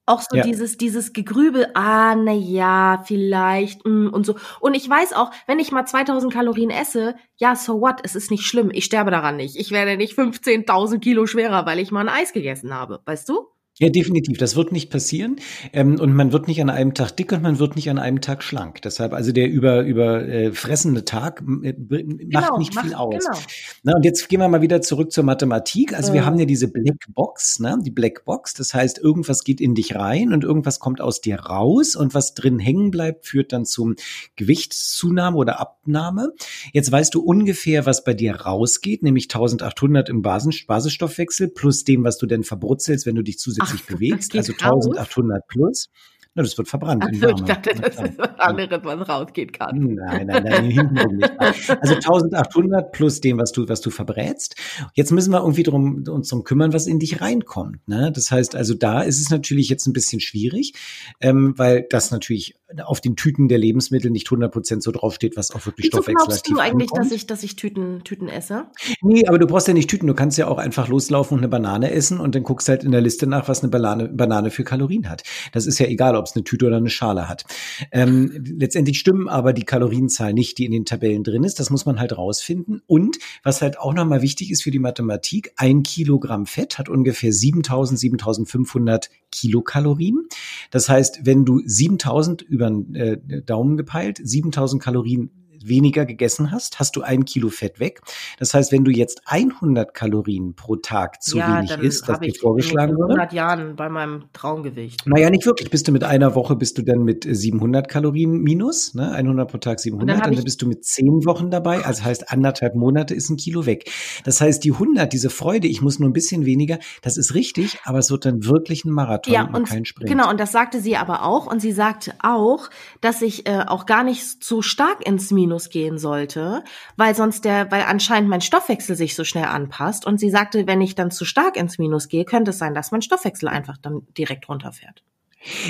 Auch 0.09 0.21
so 0.23 0.37
Ja. 0.37 0.43
dieses, 0.45 0.79
dieses 0.79 1.13
Gegrübel, 1.13 1.69
ah, 1.75 2.15
na 2.15 2.33
ja, 2.33 3.03
vielleicht, 3.07 3.85
mm, 3.85 4.09
und 4.09 4.25
so. 4.25 4.37
Und 4.61 4.75
ich 4.75 4.89
weiß 4.89 5.13
auch, 5.15 5.33
wenn 5.49 5.59
ich 5.59 5.73
mal 5.73 5.85
2000 5.85 6.33
Kalorien 6.33 6.71
esse, 6.71 7.17
ja, 7.37 7.57
so 7.57 7.81
what, 7.81 7.97
es 8.05 8.15
ist 8.15 8.31
nicht 8.31 8.47
schlimm, 8.47 8.71
ich 8.73 8.85
sterbe 8.85 9.11
daran 9.11 9.37
nicht. 9.37 9.57
Ich 9.57 9.73
werde 9.73 9.97
nicht 9.97 10.15
15.000 10.15 11.01
Kilo 11.01 11.27
schwerer, 11.27 11.67
weil 11.67 11.81
ich 11.81 11.91
mal 11.91 12.09
ein 12.09 12.15
Eis 12.23 12.33
gegessen 12.33 12.73
habe, 12.73 13.01
weißt 13.05 13.29
du? 13.29 13.49
Ja, 13.79 13.91
definitiv. 13.91 14.39
Das 14.39 14.57
wird 14.57 14.73
nicht 14.73 14.89
passieren. 14.89 15.37
Ähm, 15.75 16.01
und 16.01 16.15
man 16.15 16.33
wird 16.33 16.49
nicht 16.49 16.63
an 16.63 16.71
einem 16.71 16.95
Tag 16.95 17.15
dick 17.15 17.31
und 17.33 17.43
man 17.43 17.59
wird 17.59 17.77
nicht 17.77 17.91
an 17.91 17.99
einem 17.99 18.23
Tag 18.23 18.43
schlank. 18.43 18.81
Deshalb, 18.81 19.13
also 19.13 19.33
der 19.33 19.51
über, 19.51 19.83
über 19.83 20.27
äh, 20.27 20.53
fressende 20.53 21.05
Tag 21.05 21.43
äh, 21.43 21.75
macht 21.77 21.77
genau, 21.79 22.59
nicht 22.59 22.75
macht, 22.75 22.87
viel 22.87 22.95
aus. 22.95 23.23
Genau. 23.23 23.39
Na, 23.83 23.97
und 23.97 24.05
jetzt 24.07 24.31
gehen 24.31 24.41
wir 24.41 24.49
mal 24.49 24.63
wieder 24.63 24.81
zurück 24.81 25.13
zur 25.13 25.25
Mathematik. 25.25 25.93
Also 25.93 26.13
äh. 26.13 26.15
wir 26.15 26.25
haben 26.25 26.39
ja 26.39 26.47
diese 26.47 26.69
Black 26.69 27.05
Box, 27.15 27.61
ne? 27.61 27.79
die 27.85 27.91
Black 27.91 28.25
Box. 28.25 28.55
Das 28.55 28.73
heißt, 28.73 28.99
irgendwas 28.99 29.45
geht 29.45 29.61
in 29.61 29.75
dich 29.75 29.95
rein 29.95 30.33
und 30.33 30.43
irgendwas 30.43 30.81
kommt 30.81 31.03
aus 31.03 31.21
dir 31.21 31.39
raus 31.39 31.97
und 31.97 32.15
was 32.15 32.33
drin 32.33 32.59
hängen 32.59 32.91
bleibt, 32.91 33.27
führt 33.27 33.53
dann 33.53 33.67
zum 33.67 33.97
Gewichtszunahme 34.37 35.37
oder 35.37 35.61
Abnahme. 35.61 36.33
Jetzt 36.73 36.91
weißt 36.91 37.15
du 37.15 37.21
ungefähr, 37.21 37.85
was 37.85 38.05
bei 38.05 38.15
dir 38.15 38.37
rausgeht, 38.37 39.03
nämlich 39.03 39.25
1800 39.25 40.09
im 40.09 40.23
Basis 40.23 40.65
Basisstoffwechsel 40.67 41.49
plus 41.49 41.85
dem, 41.85 42.05
was 42.05 42.17
du 42.17 42.25
denn 42.25 42.43
verbrutzelst, 42.43 43.05
wenn 43.05 43.17
du 43.17 43.23
dich 43.23 43.39
zusätzlich 43.39 43.66
Ach, 43.67 43.73
sich 43.73 43.87
bewegst, 43.87 44.35
also 44.37 44.53
1800 44.53 45.47
plus. 45.49 45.89
Na, 46.37 46.43
das 46.43 46.59
wird 46.59 46.69
verbrannt. 46.69 47.03
Ach, 47.03 47.21
Wärme. 47.21 47.35
Ich 47.39 47.45
dachte, 47.45 47.71
das 47.81 47.95
ist 47.95 48.19
was 48.19 48.39
anderes, 48.39 48.85
was 48.85 49.09
rausgehen 49.09 49.53
kann. 49.53 49.95
Nein, 49.95 50.27
nein, 50.27 50.43
nein, 50.45 50.65
hintenrum 50.71 51.17
nicht. 51.17 51.33
Also 51.41 51.95
1800 51.95 52.93
plus 52.93 53.23
dem, 53.23 53.39
was 53.39 53.53
du, 53.53 53.67
was 53.71 53.81
du 53.81 53.89
verbrätst. 53.89 54.55
Jetzt 54.93 55.13
müssen 55.13 55.33
wir 55.33 55.41
irgendwie 55.41 55.63
drum, 55.63 56.05
uns 56.07 56.29
darum 56.29 56.45
kümmern, 56.45 56.75
was 56.75 56.87
in 56.87 56.99
dich 56.99 57.23
reinkommt. 57.23 57.89
Ne? 57.89 58.13
Das 58.13 58.31
heißt, 58.31 58.55
also 58.55 58.75
da 58.75 59.01
ist 59.01 59.19
es 59.19 59.31
natürlich 59.31 59.71
jetzt 59.71 59.87
ein 59.87 59.95
bisschen 59.95 60.21
schwierig, 60.21 60.75
ähm, 61.23 61.55
weil 61.57 61.87
das 61.89 62.11
natürlich 62.11 62.55
auf 62.85 63.01
den 63.01 63.15
Tüten 63.15 63.49
der 63.49 63.59
Lebensmittel 63.59 64.11
nicht 64.11 64.27
100 64.27 64.53
Prozent 64.53 64.83
so 64.83 64.91
draufsteht, 64.91 65.37
was 65.37 65.53
auch 65.53 65.65
wirklich 65.67 65.87
Wieso 65.87 66.03
stoffwechselaktiv 66.03 66.43
glaubst 66.43 66.51
du 66.51 66.59
eigentlich, 66.59 66.91
ankommt. 66.91 67.13
dass 67.13 67.17
ich, 67.17 67.27
dass 67.27 67.43
ich 67.45 67.57
Tüten, 67.57 68.03
Tüten 68.03 68.29
esse? 68.29 68.67
Nee, 69.03 69.27
aber 69.27 69.39
du 69.39 69.47
brauchst 69.47 69.69
ja 69.69 69.75
nicht 69.75 69.89
Tüten. 69.89 70.07
Du 70.07 70.15
kannst 70.15 70.37
ja 70.37 70.49
auch 70.49 70.59
einfach 70.59 70.89
loslaufen 70.89 71.35
und 71.35 71.41
eine 71.41 71.49
Banane 71.49 71.93
essen 71.93 72.19
und 72.19 72.35
dann 72.35 72.43
guckst 72.43 72.69
halt 72.69 72.83
in 72.83 72.91
der 72.91 73.01
Liste 73.01 73.27
nach, 73.27 73.49
was 73.49 73.63
eine 73.63 73.71
Banane, 73.71 74.09
Banane 74.09 74.51
für 74.51 74.65
Kalorien 74.65 75.09
hat. 75.09 75.23
Das 75.53 75.67
ist 75.67 75.79
ja 75.79 75.87
egal, 75.87 76.17
ob 76.17 76.27
es 76.27 76.35
eine 76.35 76.43
Tüte 76.43 76.67
oder 76.67 76.79
eine 76.79 76.91
Schale 76.91 77.29
hat. 77.29 77.45
Ähm, 77.93 78.33
letztendlich 78.59 78.99
stimmen 78.99 79.29
aber 79.29 79.53
die 79.53 79.65
Kalorienzahl 79.65 80.33
nicht, 80.33 80.59
die 80.59 80.65
in 80.65 80.73
den 80.73 80.85
Tabellen 80.85 81.23
drin 81.23 81.45
ist. 81.45 81.61
Das 81.61 81.71
muss 81.71 81.87
man 81.87 82.01
halt 82.01 82.17
rausfinden. 82.17 82.83
Und 82.87 83.19
was 83.45 83.63
halt 83.63 83.79
auch 83.79 83.95
nochmal 83.95 84.23
wichtig 84.23 84.51
ist 84.51 84.65
für 84.65 84.73
die 84.73 84.81
Mathematik, 84.81 85.53
ein 85.57 85.85
Kilogramm 85.85 86.47
Fett 86.47 86.79
hat 86.79 86.89
ungefähr 86.89 87.33
7000, 87.33 87.99
7500 88.01 89.11
Kilokalorien. 89.31 90.27
Das 90.71 90.89
heißt, 90.89 91.21
wenn 91.25 91.45
du 91.45 91.61
7000 91.65 92.43
über 92.57 92.69
den 92.69 92.95
äh, 92.95 93.43
Daumen 93.43 93.77
gepeilt, 93.77 94.19
7000 94.23 94.83
Kalorien 94.83 95.31
weniger 95.69 96.07
gegessen 96.07 96.51
hast, 96.51 96.79
hast 96.79 96.97
du 96.97 97.03
ein 97.03 97.25
Kilo 97.25 97.49
Fett 97.49 97.81
weg. 97.81 98.01
Das 98.39 98.55
heißt, 98.55 98.73
wenn 98.73 98.85
du 98.85 98.91
jetzt 98.91 99.23
100 99.27 99.95
Kalorien 99.95 100.55
pro 100.55 100.77
Tag 100.77 101.23
zu 101.23 101.39
ja, 101.39 101.59
wenig 101.59 101.71
isst, 101.79 102.09
das 102.09 102.21
dir 102.21 102.33
vorgeschlagen 102.35 102.97
wurde. 102.97 103.15
100 103.15 103.33
Jahren 103.33 103.77
bei 103.77 103.89
meinem 103.89 104.25
Traumgewicht. 104.33 105.07
Naja, 105.07 105.31
nicht 105.31 105.47
wirklich. 105.47 105.71
Bist 105.71 105.89
du 105.89 105.93
mit 105.93 106.05
einer 106.05 106.35
Woche, 106.35 106.57
bist 106.57 106.79
du 106.79 106.83
dann 106.83 107.03
mit 107.03 107.27
700 107.29 107.89
Kalorien 107.89 108.43
minus, 108.43 108.95
ne? 108.95 109.13
100 109.13 109.51
pro 109.51 109.59
Tag 109.59 109.81
700, 109.81 110.25
dann, 110.25 110.33
dann 110.33 110.45
bist 110.45 110.63
du 110.63 110.69
mit 110.69 110.85
10 110.85 111.25
Wochen 111.25 111.51
dabei. 111.51 111.85
Also 111.85 112.05
heißt, 112.05 112.31
anderthalb 112.31 112.75
Monate 112.75 113.15
ist 113.15 113.31
ein 113.31 113.37
Kilo 113.37 113.67
weg. 113.67 113.91
Das 114.25 114.41
heißt, 114.41 114.63
die 114.65 114.73
100, 114.73 115.13
diese 115.13 115.31
Freude, 115.31 115.67
ich 115.69 115.83
muss 115.83 115.99
nur 115.99 116.09
ein 116.09 116.13
bisschen 116.13 116.45
weniger, 116.47 116.79
das 117.03 117.17
ist 117.17 117.35
richtig, 117.35 117.79
aber 117.85 117.99
es 117.99 118.11
wird 118.11 118.25
dann 118.25 118.45
wirklich 118.45 118.85
ein 118.85 118.93
Marathon 118.93 119.33
ja, 119.33 119.45
und, 119.45 119.55
und 119.55 119.69
kein 119.69 119.85
Sprint. 119.85 120.11
Genau, 120.11 120.31
und 120.31 120.41
das 120.41 120.53
sagte 120.53 120.81
sie 120.81 120.97
aber 120.97 121.25
auch. 121.25 121.47
Und 121.47 121.61
sie 121.61 121.73
sagte 121.73 122.15
auch, 122.23 122.71
dass 123.01 123.23
ich 123.23 123.49
äh, 123.49 123.65
auch 123.67 123.87
gar 123.87 124.05
nicht 124.05 124.43
so 124.45 124.63
stark 124.63 125.07
ins 125.07 125.31
Minus 125.31 125.56
Minus 125.57 125.71
gehen 125.71 125.99
sollte, 125.99 126.63
weil 126.97 127.15
sonst 127.15 127.45
der, 127.47 127.71
weil 127.71 127.83
anscheinend 127.83 128.29
mein 128.29 128.43
Stoffwechsel 128.43 128.95
sich 128.95 129.15
so 129.15 129.25
schnell 129.25 129.47
anpasst. 129.47 130.07
Und 130.07 130.21
sie 130.21 130.31
sagte, 130.31 130.67
wenn 130.67 130.83
ich 130.83 130.95
dann 130.95 131.11
zu 131.11 131.25
stark 131.25 131.57
ins 131.57 131.79
Minus 131.79 132.09
gehe, 132.09 132.27
könnte 132.27 132.51
es 132.51 132.59
sein, 132.59 132.75
dass 132.75 132.93
mein 132.93 133.03
Stoffwechsel 133.03 133.49
einfach 133.49 133.79
dann 133.79 134.07
direkt 134.19 134.49
runterfährt. 134.49 135.03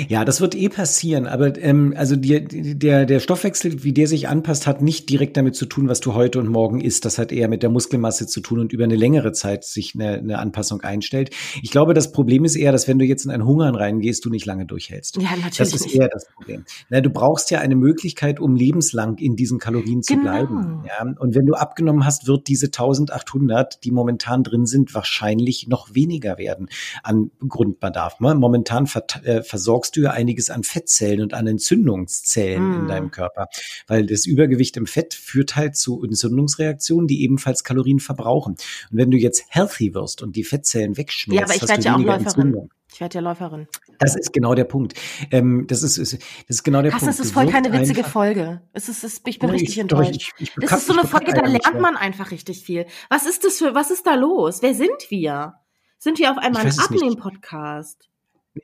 Ja, 0.07 0.25
das 0.25 0.41
wird 0.41 0.55
eh 0.55 0.69
passieren, 0.69 1.27
aber 1.27 1.57
ähm, 1.61 1.93
also 1.95 2.15
die, 2.15 2.75
der, 2.77 3.05
der 3.05 3.19
Stoffwechsel, 3.19 3.83
wie 3.83 3.93
der 3.93 4.07
sich 4.07 4.27
anpasst, 4.27 4.65
hat 4.65 4.81
nicht 4.81 5.09
direkt 5.09 5.37
damit 5.37 5.55
zu 5.55 5.65
tun, 5.65 5.87
was 5.87 5.99
du 5.99 6.13
heute 6.13 6.39
und 6.39 6.47
morgen 6.47 6.81
isst. 6.81 7.05
Das 7.05 7.17
hat 7.17 7.31
eher 7.31 7.47
mit 7.47 7.63
der 7.63 7.69
Muskelmasse 7.69 8.27
zu 8.27 8.41
tun 8.41 8.59
und 8.59 8.73
über 8.73 8.85
eine 8.85 8.95
längere 8.95 9.33
Zeit 9.33 9.65
sich 9.65 9.93
eine, 9.93 10.13
eine 10.13 10.39
Anpassung 10.39 10.81
einstellt. 10.81 11.31
Ich 11.61 11.71
glaube, 11.71 11.93
das 11.93 12.11
Problem 12.11 12.43
ist 12.43 12.55
eher, 12.55 12.71
dass 12.71 12.87
wenn 12.87 12.97
du 12.97 13.05
jetzt 13.05 13.25
in 13.25 13.31
ein 13.31 13.45
Hungern 13.45 13.75
reingehst, 13.75 14.25
du 14.25 14.29
nicht 14.29 14.45
lange 14.45 14.65
durchhältst. 14.65 15.17
Ja, 15.17 15.31
natürlich. 15.31 15.57
Das 15.57 15.73
ist 15.73 15.93
eher 15.93 16.09
das 16.09 16.25
Problem. 16.33 16.65
Na, 16.89 17.01
du 17.01 17.09
brauchst 17.09 17.51
ja 17.51 17.59
eine 17.59 17.75
Möglichkeit, 17.75 18.39
um 18.39 18.55
lebenslang 18.55 19.17
in 19.17 19.35
diesen 19.35 19.59
Kalorien 19.59 20.01
zu 20.01 20.13
genau. 20.13 20.31
bleiben. 20.31 20.83
Ja? 20.87 21.05
Und 21.19 21.35
wenn 21.35 21.45
du 21.45 21.53
abgenommen 21.53 22.05
hast, 22.05 22.27
wird 22.27 22.47
diese 22.47 22.67
1800, 22.67 23.83
die 23.83 23.91
momentan 23.91 24.43
drin 24.43 24.65
sind, 24.65 24.95
wahrscheinlich 24.95 25.67
noch 25.67 25.93
weniger 25.93 26.37
werden 26.37 26.67
an 27.03 27.31
Grundbedarf. 27.47 28.19
Ne? 28.19 28.33
Momentan 28.33 28.87
ver 28.87 29.03
äh, 29.23 29.43
versorgst 29.57 29.97
du 29.97 30.01
ja 30.01 30.11
einiges 30.11 30.51
an 30.51 30.63
Fettzellen 30.63 31.21
und 31.21 31.33
an 31.33 31.47
Entzündungszellen 31.47 32.61
mm. 32.61 32.73
in 32.73 32.81
hm. 32.81 32.87
deinem 32.87 33.11
Körper, 33.11 33.47
weil 33.87 34.05
das 34.05 34.27
Übergewicht 34.27 34.77
im 34.77 34.85
Fett 34.85 35.15
führt 35.15 35.55
halt 35.55 35.75
zu 35.75 36.03
Entzündungsreaktionen, 36.03 37.07
die 37.07 37.23
ebenfalls 37.23 37.63
Kalorien 37.63 37.99
verbrauchen. 37.99 38.53
Und 38.53 38.97
wenn 38.97 39.09
du 39.09 39.17
jetzt 39.17 39.45
healthy 39.49 39.95
wirst 39.95 40.21
und 40.21 40.35
die 40.35 40.43
Fettzellen 40.43 40.95
wegschmierst, 40.95 41.39
ja, 41.39 41.45
aber 41.45 41.55
ich 41.55 41.67
werde 41.67 41.83
ja 41.83 41.95
auch 41.95 41.99
Läuferin. 41.99 42.25
Entzündung. 42.25 42.69
Ich 42.93 43.01
werde 43.01 43.15
ja 43.15 43.21
Läuferin. 43.21 43.67
Das 43.97 44.15
ist 44.15 44.31
genau 44.31 44.53
der 44.53 44.65
Punkt. 44.65 44.93
Ähm, 45.31 45.65
das, 45.67 45.81
ist, 45.81 45.97
das 45.97 46.13
ist 46.47 46.63
genau 46.63 46.83
der 46.83 46.91
Krass, 46.91 47.01
Punkt. 47.01 47.17
Das 47.17 47.25
ist 47.25 47.33
voll 47.33 47.47
keine 47.47 47.73
witzige 47.73 48.03
Folge. 48.03 48.61
Es 48.73 48.89
ist, 48.89 49.03
es, 49.03 49.21
ich 49.25 49.39
bin 49.39 49.49
richtig 49.49 49.69
ich, 49.69 49.79
enttäuscht. 49.79 50.33
Ich, 50.37 50.49
ich, 50.49 50.53
das 50.61 50.81
ist 50.81 50.87
so 50.87 50.93
eine 50.93 51.07
Folge, 51.07 51.33
da 51.33 51.47
lernt 51.47 51.79
man 51.81 51.97
einfach 51.97 52.29
richtig 52.29 52.63
viel. 52.63 52.85
Was 53.09 53.25
ist 53.25 53.43
das 53.43 53.57
für, 53.57 53.73
was 53.73 53.89
ist 53.89 54.05
da 54.05 54.13
los? 54.13 54.61
Wer 54.61 54.75
sind 54.75 55.09
wir? 55.09 55.55
Sind 55.97 56.19
wir 56.19 56.31
auf 56.31 56.37
einmal 56.37 56.65
ein 56.65 56.79
Abnehmen-Podcast? 56.79 58.07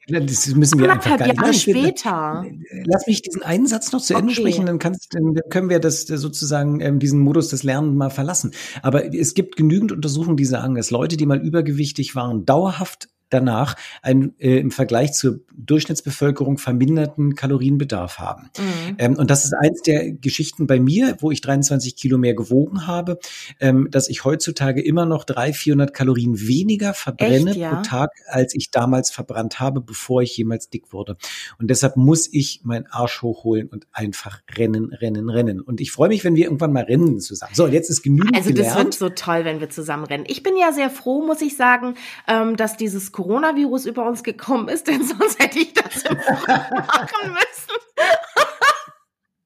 Das 0.08 0.48
müssen 0.56 0.80
wir 0.80 0.92
einfach 0.92 1.18
gar 1.18 1.34
Jahre 1.34 1.54
später. 1.54 2.46
Lass 2.86 3.08
mich 3.08 3.22
diesen 3.22 3.44
einen 3.44 3.68
Satz 3.68 3.92
noch 3.92 4.02
zu 4.02 4.14
Ende 4.14 4.32
okay. 4.32 4.42
sprechen, 4.42 4.66
dann, 4.66 4.80
kannst, 4.80 5.14
dann 5.14 5.36
können 5.50 5.70
wir 5.70 5.80
das 5.80 6.04
sozusagen 6.04 6.80
ähm, 6.82 7.00
diesen 7.00 7.20
Modus 7.20 7.50
des 7.50 7.64
Lernens 7.64 7.96
mal 7.96 8.10
verlassen. 8.10 8.52
Aber 8.82 9.14
es 9.14 9.34
gibt 9.34 9.56
genügend 9.56 9.92
Untersuchungen, 9.92 10.38
die 10.38 10.46
sagen, 10.46 10.76
dass 10.76 10.92
Leute, 10.92 11.18
die 11.18 11.26
mal 11.26 11.40
übergewichtig 11.40 12.16
waren, 12.16 12.46
dauerhaft 12.46 13.10
danach 13.34 13.76
einen 14.02 14.34
äh, 14.40 14.58
im 14.58 14.72
Vergleich 14.72 15.14
zur 15.14 15.40
Durchschnittsbevölkerung 15.56 16.58
verminderten 16.58 17.36
Kalorienbedarf 17.36 18.20
haben. 18.20 18.50
Mhm. 18.58 18.96
Ähm, 18.98 19.16
und 19.18 19.30
das 19.30 19.46
ist 19.46 19.54
eins 19.54 19.82
der 19.82 20.12
Geschichten 20.12 20.68
bei 20.68 20.80
mir, 20.80 21.18
wo 21.20 21.32
ich 21.32 21.42
23 21.42 21.96
Kilo 21.96 22.18
mehr 22.18 22.34
gewogen 22.34 22.88
habe, 22.88 23.20
ähm, 23.60 23.88
dass 23.92 24.10
ich 24.10 24.24
heutzutage 24.24 24.82
immer 24.82 25.06
noch 25.06 25.24
300, 25.24 25.56
400 25.56 25.94
Kalorien 25.94 26.40
weniger 26.40 26.94
verbrenne 26.94 27.52
Echt, 27.52 27.60
ja? 27.60 27.76
pro 27.76 27.82
Tag, 27.82 28.12
als 28.28 28.54
ich 28.56 28.72
damals 28.72 29.12
verbrannt 29.12 29.60
habe, 29.60 29.82
bevor 29.82 30.22
ich 30.22 30.36
jemals 30.36 30.70
dick 30.70 30.94
wurde. 30.94 31.18
Und 31.60 31.70
deshalb 31.70 31.98
muss 31.98 32.32
ich 32.32 32.62
meinen 32.64 32.86
Arsch 32.88 33.22
hochholen 33.22 33.68
und 33.68 33.88
einfach 33.92 34.42
rennen, 34.58 34.94
rennen, 34.94 35.30
rennen. 35.30 35.62
Und 35.62 35.82
ich 35.82 35.92
freue 35.92 36.10
mich, 36.10 36.24
wenn 36.24 36.36
wir 36.36 36.46
irgendwann 36.46 36.74
mal 36.74 36.84
rennen 36.84 37.20
zusammen. 37.20 37.54
So, 37.56 37.68
jetzt 37.68 37.90
ist 37.90 38.02
genügend 38.02 38.36
Also 38.36 38.52
das 38.52 38.76
wird 38.76 38.94
so 38.94 39.10
toll, 39.10 39.46
wenn 39.46 39.60
wir 39.60 39.70
zusammen 39.70 40.06
rennen. 40.06 40.26
Ich 40.28 40.44
bin 40.44 40.58
ja 40.58 40.72
sehr 40.72 40.90
froh, 40.90 41.26
muss 41.26 41.42
ich 41.42 41.56
sagen, 41.56 41.96
ähm, 42.28 42.56
dass 42.58 42.78
dieses 42.78 43.12
Coronavirus 43.24 43.86
über 43.86 44.08
uns 44.08 44.24
gekommen 44.24 44.68
ist, 44.68 44.88
denn 44.88 45.04
sonst 45.04 45.40
hätte 45.40 45.60
ich 45.60 45.74
das 45.74 46.04
im 46.04 46.18
machen 46.18 47.32
müssen. 47.32 47.80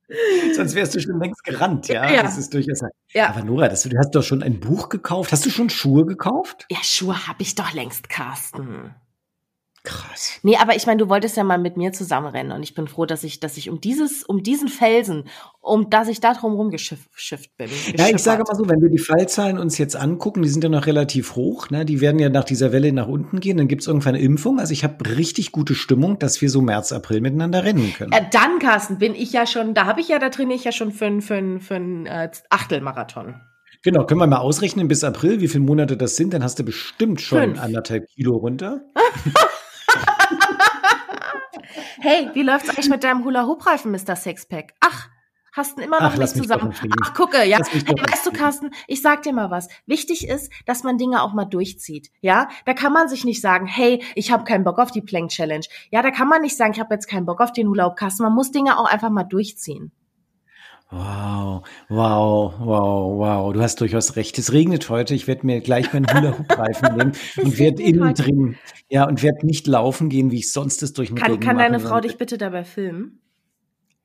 Sonst 0.55 0.73
wärst 0.73 0.95
du 0.95 1.01
schon 1.01 1.19
längst 1.19 1.43
gerannt, 1.43 1.89
ja. 1.89 2.09
ja. 2.09 2.23
Das 2.23 2.37
ist 2.37 2.53
durchaus. 2.53 2.79
Ja. 3.11 3.27
Aber 3.27 3.43
Nora, 3.43 3.67
das, 3.67 3.83
du 3.83 3.97
hast 3.97 4.11
doch 4.11 4.23
schon 4.23 4.41
ein 4.41 4.61
Buch 4.61 4.87
gekauft. 4.87 5.33
Hast 5.33 5.45
du 5.45 5.49
schon 5.49 5.69
Schuhe 5.69 6.05
gekauft? 6.05 6.65
Ja, 6.71 6.77
Schuhe 6.81 7.27
habe 7.27 7.41
ich 7.41 7.55
doch 7.55 7.73
längst, 7.73 8.07
Carsten. 8.07 8.95
Krass. 9.87 10.41
Nee, 10.43 10.57
aber 10.57 10.75
ich 10.75 10.85
meine, 10.85 10.97
du 10.97 11.07
wolltest 11.07 11.37
ja 11.37 11.45
mal 11.45 11.57
mit 11.57 11.77
mir 11.77 11.93
zusammenrennen 11.93 12.51
und 12.51 12.61
ich 12.61 12.75
bin 12.75 12.89
froh, 12.89 13.05
dass 13.05 13.23
ich, 13.23 13.39
dass 13.39 13.55
ich 13.55 13.69
um 13.69 13.79
dieses, 13.79 14.21
um 14.23 14.43
diesen 14.43 14.67
Felsen, 14.67 15.23
um 15.61 15.89
dass 15.89 16.09
ich 16.09 16.19
da 16.19 16.33
drum 16.33 16.55
rumgeschifft 16.55 17.55
bin. 17.57 17.69
Ja, 17.95 18.09
ich 18.09 18.21
sage 18.21 18.43
mal 18.45 18.53
so, 18.53 18.67
wenn 18.67 18.81
wir 18.81 18.89
die 18.89 18.97
Fallzahlen 18.97 19.57
uns 19.57 19.77
jetzt 19.77 19.95
angucken, 19.95 20.41
die 20.41 20.49
sind 20.49 20.61
ja 20.61 20.69
noch 20.69 20.87
relativ 20.87 21.37
hoch, 21.37 21.69
ne? 21.69 21.85
Die 21.85 22.01
werden 22.01 22.19
ja 22.19 22.27
nach 22.27 22.43
dieser 22.43 22.73
Welle 22.73 22.91
nach 22.91 23.07
unten 23.07 23.39
gehen, 23.39 23.55
dann 23.55 23.69
gibt 23.69 23.81
es 23.81 23.87
irgendwann 23.87 24.15
eine 24.15 24.23
Impfung. 24.25 24.59
Also 24.59 24.73
ich 24.73 24.83
habe 24.83 25.09
richtig 25.15 25.53
gute 25.53 25.73
Stimmung, 25.73 26.19
dass 26.19 26.41
wir 26.41 26.49
so 26.49 26.59
März, 26.59 26.91
April 26.91 27.21
miteinander 27.21 27.63
rennen 27.63 27.93
können. 27.93 28.11
Äh, 28.11 28.25
dann, 28.29 28.59
Carsten, 28.59 28.97
bin 28.97 29.15
ich 29.15 29.31
ja 29.31 29.47
schon, 29.47 29.73
da 29.73 29.85
habe 29.85 30.01
ich 30.01 30.09
ja, 30.09 30.19
da 30.19 30.27
trainiere 30.27 30.57
ich 30.57 30.65
ja 30.65 30.73
schon 30.73 30.91
für, 30.91 31.21
für, 31.21 31.61
für 31.61 31.75
einen 31.75 32.07
äh, 32.07 32.29
Achtelmarathon. 32.49 33.35
Genau, 33.83 34.05
können 34.05 34.19
wir 34.19 34.27
mal 34.27 34.39
ausrechnen 34.39 34.89
bis 34.89 35.05
April, 35.05 35.39
wie 35.39 35.47
viele 35.47 35.63
Monate 35.63 35.95
das 35.95 36.17
sind, 36.17 36.33
dann 36.33 36.43
hast 36.43 36.59
du 36.59 36.63
bestimmt 36.63 37.21
schon 37.21 37.39
Fünf. 37.39 37.61
anderthalb 37.61 38.05
Kilo 38.09 38.35
runter. 38.35 38.81
hey, 41.99 42.29
wie 42.33 42.43
läuft's 42.43 42.69
eigentlich 42.69 42.89
mit 42.89 43.03
deinem 43.03 43.23
Hula-Hoop-Reifen, 43.23 43.91
Mr. 43.91 44.15
Sixpack? 44.15 44.73
Ach, 44.79 45.09
hast 45.53 45.77
du 45.77 45.81
immer 45.81 46.01
noch 46.01 46.13
Ach, 46.13 46.17
nicht 46.17 46.35
zusammen. 46.35 46.73
Ach, 47.03 47.13
gucke, 47.13 47.43
ja. 47.43 47.59
Hey, 47.69 47.95
weißt 47.95 48.25
du, 48.25 48.31
Carsten, 48.31 48.71
ich 48.87 49.01
sag 49.01 49.23
dir 49.23 49.33
mal 49.33 49.51
was. 49.51 49.67
Wichtig 49.85 50.27
ist, 50.27 50.51
dass 50.65 50.83
man 50.83 50.97
Dinge 50.97 51.21
auch 51.21 51.33
mal 51.33 51.45
durchzieht. 51.45 52.09
Ja, 52.21 52.49
da 52.65 52.73
kann 52.73 52.93
man 52.93 53.09
sich 53.09 53.25
nicht 53.25 53.41
sagen, 53.41 53.65
hey, 53.65 54.03
ich 54.15 54.31
habe 54.31 54.43
keinen 54.43 54.63
Bock 54.63 54.79
auf 54.79 54.91
die 54.91 55.01
Plank 55.01 55.29
Challenge. 55.29 55.65
Ja, 55.91 56.01
da 56.01 56.11
kann 56.11 56.27
man 56.27 56.41
nicht 56.41 56.55
sagen, 56.55 56.73
ich 56.73 56.79
habe 56.79 56.93
jetzt 56.93 57.07
keinen 57.07 57.25
Bock 57.25 57.41
auf 57.41 57.51
den 57.51 57.67
Hula 57.67 57.85
Hoop 57.85 57.95
Carsten. 57.95 58.23
Man 58.23 58.33
muss 58.33 58.51
Dinge 58.51 58.79
auch 58.79 58.85
einfach 58.85 59.09
mal 59.09 59.23
durchziehen. 59.23 59.91
Wow, 60.89 61.63
wow, 61.89 62.53
wow, 62.59 63.19
wow. 63.19 63.53
Du 63.53 63.61
hast 63.61 63.81
durchaus 63.81 64.15
recht. 64.15 64.37
Es 64.37 64.53
regnet 64.53 64.89
heute. 64.89 65.13
Ich 65.15 65.27
werde 65.27 65.45
mir 65.45 65.59
gleich 65.59 65.91
meinen 65.91 66.07
Hula-Hoop-Reifen 66.07 66.95
nehmen 66.95 67.11
und 67.43 67.59
werde 67.59 67.83
innen 67.83 68.13
drin, 68.13 68.57
ja, 68.87 69.05
und 69.05 69.21
werde 69.21 69.45
nicht 69.45 69.67
laufen 69.67 70.07
gehen, 70.07 70.31
wie 70.31 70.37
ich 70.37 70.51
sonst 70.51 70.81
es 70.83 70.93
durch 70.93 71.09
den 71.09 71.17
Kann, 71.17 71.31
Regen 71.31 71.43
kann 71.43 71.57
deine. 71.57 71.81
Frau 71.81 71.99
dich 71.99 72.17
bitte 72.17 72.37
dabei 72.37 72.63
filmen? 72.63 73.19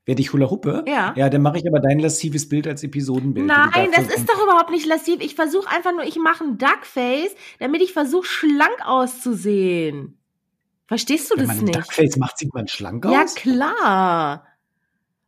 Werde 0.05 0.21
ich 0.21 0.33
Hula-Huppe? 0.33 0.85
Ja. 0.89 1.15
Ja, 1.17 1.31
dann 1.31 1.43
mache 1.43 1.59
ich 1.59 1.69
aber 1.69 1.79
dein 1.79 2.01
lassives 2.01 2.49
Bild 2.49 2.67
als 2.67 2.83
Episodenbild. 2.83 3.47
Nein, 3.47 3.91
das 3.95 4.09
ist 4.13 4.29
doch 4.29 4.43
überhaupt 4.43 4.71
nicht 4.71 4.85
lassiv. 4.87 5.21
Ich 5.21 5.37
versuche 5.37 5.71
einfach 5.71 5.93
nur, 5.93 6.03
ich 6.03 6.17
mache 6.17 6.43
ein 6.43 6.59
Duckface, 6.59 7.33
damit 7.61 7.81
ich 7.83 7.93
versuche, 7.93 8.27
schlank 8.27 8.77
auszusehen. 8.85 10.19
Verstehst 10.89 11.31
du 11.31 11.37
Wenn 11.37 11.47
das 11.47 11.57
man 11.57 11.65
nicht? 11.67 11.77
Duckface 11.77 12.17
macht, 12.17 12.39
sieht 12.39 12.53
man 12.53 12.67
schlank 12.67 13.05
Ja, 13.05 13.23
aus. 13.23 13.37
klar. 13.37 14.45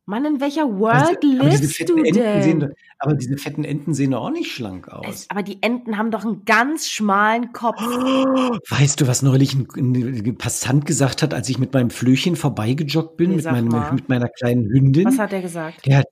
Mann, 0.07 0.23
in 0.25 0.39
welcher 0.39 0.65
Also, 0.65 0.79
World 0.79 1.23
diese 1.23 1.43
lebst 1.63 1.89
du 1.89 1.97
Enten 1.97 2.41
sehen 2.43 2.59
denn? 2.59 2.73
aber 2.99 3.15
diese 3.15 3.37
fetten 3.37 3.63
Enten 3.63 3.93
sehen 3.95 4.11
doch 4.11 4.21
auch 4.25 4.29
nicht 4.29 4.51
schlank 4.51 4.87
aus. 4.87 5.05
Es, 5.07 5.29
aber 5.29 5.41
die 5.41 5.63
Enten 5.63 5.97
haben 5.97 6.11
doch 6.11 6.23
einen 6.23 6.45
ganz 6.45 6.87
schmalen 6.89 7.53
Kopf. 7.53 7.79
Weißt 8.69 9.01
du, 9.01 9.07
was 9.07 9.23
neulich 9.23 9.55
ein, 9.55 9.67
ein 9.75 10.37
Passant 10.37 10.85
gesagt 10.85 11.23
hat, 11.23 11.33
als 11.33 11.49
ich 11.49 11.57
mit 11.57 11.73
meinem 11.73 11.89
Flöchen 11.89 12.35
vorbeigejoggt 12.35 13.17
bin, 13.17 13.31
Nee, 13.31 13.35
mit, 13.37 13.45
meinem, 13.45 13.95
mit 13.95 14.07
meiner 14.09 14.29
kleinen 14.29 14.65
Hündin? 14.69 15.05
Was 15.07 15.17
hat 15.17 15.33
er 15.33 15.41
gesagt? 15.41 15.85
Der 15.87 15.97
hat, 15.99 16.07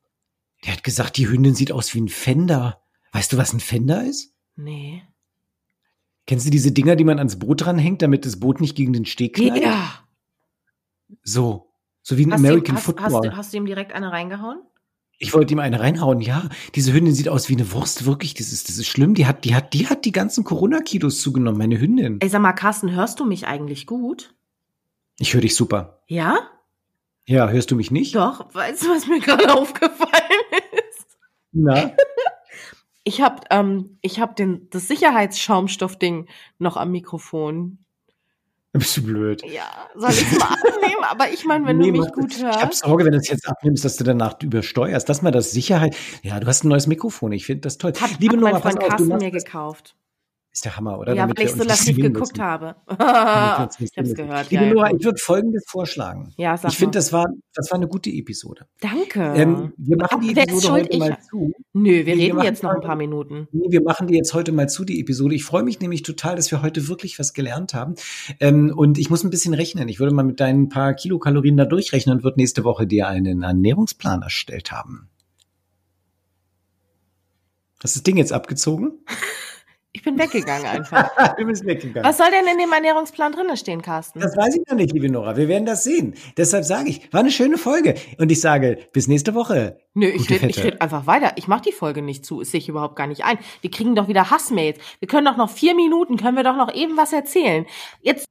der 0.65 0.73
hat 0.73 0.83
gesagt, 0.83 1.17
die 1.17 1.29
Hündin 1.29 1.53
sieht 1.53 1.71
aus 1.71 1.93
wie 1.93 2.01
ein 2.01 2.09
Fender. 2.09 2.81
Weißt 3.11 3.31
du, 3.31 3.37
was 3.37 3.53
ein 3.53 3.59
Fender 3.59 4.03
ist? 4.03 4.33
Nee. 4.55 5.03
Kennst 6.25 6.47
du 6.47 6.49
diese 6.49 6.71
Dinger, 6.71 6.95
die 6.95 7.03
man 7.03 7.19
ans 7.19 7.37
Boot 7.37 7.65
dranhängt, 7.65 8.01
damit 8.01 8.25
das 8.25 8.39
Boot 8.39 8.59
nicht 8.61 8.75
gegen 8.75 8.93
den 8.93 9.05
Steg 9.05 9.35
knallt? 9.35 9.61
Ja. 9.63 9.99
So. 11.21 11.72
So 12.03 12.17
wie 12.17 12.25
ein 12.25 12.33
Hast, 12.33 12.39
American 12.39 12.75
hast, 12.75 12.83
Football. 12.83 13.05
hast, 13.05 13.23
du, 13.23 13.37
hast 13.37 13.53
du 13.53 13.57
ihm 13.57 13.65
direkt 13.65 13.93
eine 13.93 14.11
reingehauen? 14.11 14.61
Ich 15.19 15.33
wollte 15.33 15.53
ihm 15.53 15.59
eine 15.59 15.79
reinhauen. 15.79 16.19
Ja, 16.19 16.49
diese 16.75 16.91
Hündin 16.91 17.13
sieht 17.15 17.29
aus 17.29 17.47
wie 17.47 17.53
eine 17.53 17.71
Wurst. 17.71 18.05
Wirklich, 18.05 18.33
das 18.33 18.51
ist, 18.51 18.67
das 18.67 18.77
ist 18.77 18.87
schlimm. 18.87 19.13
Die 19.13 19.25
hat, 19.25 19.45
die 19.45 19.55
hat, 19.55 19.73
die 19.73 19.87
hat 19.87 20.03
die 20.03 20.11
ganzen 20.11 20.43
Corona-Kilos 20.43 21.21
zugenommen, 21.21 21.57
meine 21.57 21.79
Hündin. 21.79 22.19
Ey, 22.19 22.27
sag 22.27 22.41
mal, 22.41 22.51
Carsten, 22.53 22.91
hörst 22.91 23.21
du 23.21 23.25
mich 23.25 23.47
eigentlich 23.47 23.87
gut? 23.87 24.35
Ich 25.19 25.33
höre 25.33 25.41
dich 25.41 25.55
super. 25.55 26.03
Ja? 26.07 26.39
Ja, 27.25 27.47
hörst 27.47 27.71
du 27.71 27.75
mich 27.77 27.89
nicht? 27.89 28.15
Doch. 28.15 28.53
Weißt 28.53 28.83
du, 28.83 28.89
was 28.89 29.07
mir 29.07 29.21
gerade 29.21 29.53
aufgefallen 29.57 30.43
ist? 30.89 31.07
Na? 31.51 31.91
Ich 33.05 33.21
hab, 33.21 33.47
ähm, 33.53 33.97
ich 34.01 34.21
hab 34.21 34.37
den, 34.37 34.69
das 34.69 34.87
Sicherheitsschaumstoffding 34.87 36.29
noch 36.57 36.77
am 36.77 36.91
Mikrofon. 36.91 37.79
Bist 38.79 38.97
du 38.97 39.03
blöd. 39.03 39.43
Ja, 39.45 39.87
soll 39.93 40.09
ich 40.09 40.31
mal 40.39 40.47
abnehmen? 40.47 41.03
Aber 41.03 41.29
ich 41.31 41.45
meine, 41.45 41.67
wenn 41.67 41.77
Nee, 41.77 41.91
du 41.91 42.01
mich 42.01 42.11
gut 42.11 42.31
das. 42.31 42.39
Ich 42.39 42.43
habe 42.43 42.65
hörst. 42.65 42.79
Sorge, 42.79 43.05
wenn 43.05 43.11
du 43.11 43.19
es 43.19 43.29
jetzt 43.29 43.47
abnimmst, 43.47 43.85
dass 43.85 43.97
du 43.97 44.03
danach 44.03 44.41
übersteuerst. 44.41 45.07
Das 45.07 45.21
mal 45.21 45.29
das 45.29 45.51
Sicherheit. 45.51 45.95
Ja, 46.23 46.39
du 46.39 46.47
hast 46.47 46.63
ein 46.63 46.69
neues 46.69 46.87
Mikrofon. 46.87 47.31
Ich 47.33 47.45
finde 47.45 47.61
das 47.61 47.77
toll. 47.77 47.93
Hat, 47.99 48.19
Liebe 48.19 48.33
hat 48.35 48.41
Nora, 48.41 48.51
mein 48.53 48.61
Freund 48.63 48.79
Carsten 48.79 49.17
mir 49.17 49.29
gekauft. 49.29 49.95
Ist 50.55 50.65
der 50.65 50.77
Hammer, 50.77 50.99
oder? 50.99 51.15
Ja, 51.15 51.23
Damit 51.23 51.39
weil 51.39 51.45
ich 51.47 51.53
so 51.53 51.63
lassiv 51.63 51.95
geguckt 51.97 52.37
müssen. 52.37 52.43
habe. 52.43 52.75
Ich 53.79 53.97
hab's 53.97 54.13
gehört. 54.13 54.51
Liebe 54.51 54.65
Ja, 54.65 54.73
Nora, 54.73 54.91
ich 54.93 55.03
würde 55.03 55.17
Folgendes 55.19 55.63
vorschlagen. 55.67 56.31
ja 56.37 56.55
sag 56.55 56.69
Ich 56.71 56.77
finde, 56.77 56.99
das 56.99 57.11
war, 57.11 57.25
das 57.55 57.71
war 57.71 57.77
eine 57.77 57.87
gute 57.87 58.11
Episode. 58.11 58.67
Danke. 58.79 59.33
Ähm, 59.35 59.73
wir 59.77 59.97
machen 59.97 60.21
die 60.21 60.35
wer 60.35 60.43
ist 60.43 60.51
Episode 60.51 60.73
heute 60.73 60.89
Ich- 60.89 60.99
mal 60.99 61.17
zu. 61.27 61.51
Nö, 61.73 61.89
wir 61.89 62.05
wir 62.05 62.15
reden 62.17 62.41
jetzt 62.43 62.61
noch 62.61 62.69
ein 62.69 62.81
paar 62.81 62.95
Minuten. 62.95 63.47
Nee, 63.51 63.65
wir 63.71 63.81
machen 63.81 64.05
die 64.05 64.13
jetzt 64.13 64.35
heute 64.35 64.51
mal 64.51 64.69
zu, 64.69 64.85
die 64.85 64.99
Episode. 65.01 65.33
Ich 65.33 65.43
freue 65.43 65.63
mich 65.63 65.79
nämlich 65.79 66.03
total, 66.03 66.35
dass 66.35 66.51
wir 66.51 66.61
heute 66.61 66.87
wirklich 66.87 67.17
was 67.17 67.33
gelernt 67.33 67.73
haben. 67.73 67.95
Ähm, 68.39 68.71
und 68.75 68.99
ich 68.99 69.09
muss 69.09 69.23
ein 69.23 69.31
bisschen 69.31 69.55
rechnen. 69.55 69.87
Ich 69.89 69.99
würde 69.99 70.13
mal 70.13 70.21
mit 70.23 70.39
deinen 70.39 70.69
paar 70.69 70.93
Kilokalorien 70.93 71.57
da 71.57 71.65
durchrechnen 71.65 72.17
und 72.17 72.23
würde 72.23 72.39
nächste 72.39 72.63
Woche 72.63 72.85
dir 72.85 73.07
einen 73.07 73.41
Ernährungsplan 73.41 74.21
erstellt 74.21 74.71
haben. 74.71 75.09
Hast 77.81 77.95
du 77.95 77.99
das 77.99 78.03
Ding 78.03 78.17
jetzt 78.17 78.31
abgezogen? 78.33 78.99
Ich 79.95 80.01
bin 80.01 80.17
weggegangen 80.17 80.65
einfach. 80.65 81.35
du 81.37 81.45
bist 81.45 81.65
weggegangen. 81.65 82.07
Was 82.07 82.17
soll 82.17 82.31
denn 82.31 82.47
in 82.51 82.57
dem 82.57 82.71
Ernährungsplan 82.71 83.31
drinne 83.31 83.55
stehen, 83.57 83.83
Carsten? 83.83 84.19
Das 84.19 84.35
weiß 84.35 84.55
ich 84.55 84.67
noch 84.67 84.75
nicht, 84.75 84.91
liebe 84.91 85.09
Nora. 85.09 85.37
Wir 85.37 85.47
werden 85.47 85.65
das 85.67 85.83
sehen. 85.83 86.15
Deshalb 86.35 86.65
sage 86.65 86.89
ich, 86.89 87.13
war 87.13 87.19
eine 87.19 87.29
schöne 87.29 87.59
Folge. 87.59 87.93
Und 88.17 88.31
ich 88.31 88.41
sage, 88.41 88.79
bis 88.91 89.07
nächste 89.07 89.35
Woche. 89.35 89.77
Nö, 89.93 90.07
ich 90.07 90.29
rede 90.31 90.47
red 90.47 90.81
einfach 90.81 91.05
weiter. 91.05 91.33
Ich 91.35 91.47
mache 91.47 91.61
die 91.61 91.71
Folge 91.71 92.01
nicht 92.01 92.25
zu. 92.25 92.41
Es 92.41 92.49
sehe 92.49 92.59
ich 92.59 92.69
überhaupt 92.69 92.95
gar 92.95 93.05
nicht 93.05 93.23
ein. 93.23 93.37
Wir 93.61 93.69
kriegen 93.69 93.93
doch 93.95 94.07
wieder 94.07 94.31
Hassmails. 94.31 94.79
Wir 94.99 95.07
können 95.07 95.25
doch 95.25 95.37
noch 95.37 95.51
vier 95.51 95.75
Minuten, 95.75 96.17
können 96.17 96.35
wir 96.37 96.43
doch 96.43 96.57
noch 96.57 96.73
eben 96.73 96.97
was 96.97 97.13
erzählen. 97.13 97.65
Jetzt, 98.01 98.25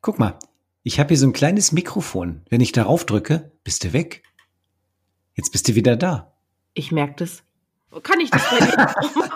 Guck 0.00 0.18
mal, 0.18 0.38
ich 0.84 0.98
habe 1.00 1.08
hier 1.08 1.16
so 1.18 1.26
ein 1.26 1.32
kleines 1.32 1.72
Mikrofon. 1.72 2.42
Wenn 2.50 2.60
ich 2.60 2.72
darauf 2.72 3.04
drücke, 3.04 3.52
bist 3.64 3.84
du 3.84 3.92
weg. 3.92 4.22
Jetzt 5.34 5.50
bist 5.50 5.66
du 5.68 5.74
wieder 5.74 5.96
da. 5.96 6.32
ich 6.74 6.92
merke 6.92 7.14
das. 7.18 7.42
Kann 8.02 8.20
ich 8.20 8.30
das 8.30 8.42
bei 8.50 8.58
dir 8.64 8.96
auch 8.98 9.14
machen? 9.16 9.32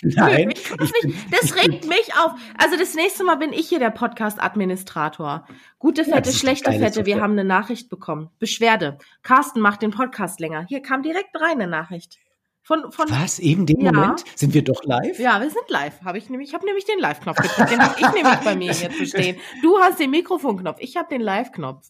Nein, 0.02 0.50
Ich 0.50 1.02
nicht. 1.02 1.16
Das 1.32 1.56
regt 1.56 1.88
mich 1.88 2.14
auf. 2.22 2.32
Also 2.56 2.76
das 2.76 2.94
nächste 2.94 3.24
Mal 3.24 3.36
bin 3.36 3.52
ich 3.52 3.68
hier 3.68 3.78
der 3.80 3.90
Podcast-Administrator. 3.90 5.46
Gute 5.78 6.02
Ja, 6.02 6.14
Fette, 6.14 6.30
ist 6.30 6.38
schlechte 6.38 6.72
Fette, 6.72 7.04
wir 7.06 7.20
haben 7.20 7.32
eine 7.32 7.44
Nachricht 7.44 7.88
bekommen. 7.90 8.30
Beschwerde. 8.38 8.98
Carsten 9.22 9.60
macht 9.60 9.82
den 9.82 9.90
Podcast 9.90 10.38
länger. 10.40 10.66
Hier 10.68 10.82
kam 10.82 11.02
direkt 11.02 11.34
rein 11.34 11.60
eine 11.60 11.66
Nachricht. 11.66 12.18
Von, 12.62 12.92
von, 12.92 13.06
Was? 13.08 13.38
Eben 13.38 13.64
den 13.64 13.80
Ja. 13.80 13.92
Moment? 13.92 14.24
Sind 14.36 14.52
wir 14.52 14.62
doch 14.62 14.84
live? 14.84 15.18
Ja, 15.18 15.40
wir 15.40 15.48
sind 15.48 15.68
live. 15.68 16.02
Habe 16.04 16.18
ich 16.18 16.28
nämlich, 16.28 16.50
ich 16.50 16.54
habe 16.54 16.66
nämlich 16.66 16.84
den 16.84 16.98
Live-Knopf 16.98 17.38
gedrückt. 17.38 17.70
Den 17.70 17.80
habe 17.80 17.94
ich 17.98 18.12
nämlich 18.12 18.38
bei 18.44 18.54
mir 18.56 18.72
jetzt 18.72 18.98
bestehen. 18.98 19.36
Du 19.62 19.78
hast 19.78 19.98
den 19.98 20.10
Mikrofonknopf, 20.10 20.76
ich 20.80 20.96
habe 20.96 21.08
den 21.08 21.22
Live-Knopf. 21.22 21.88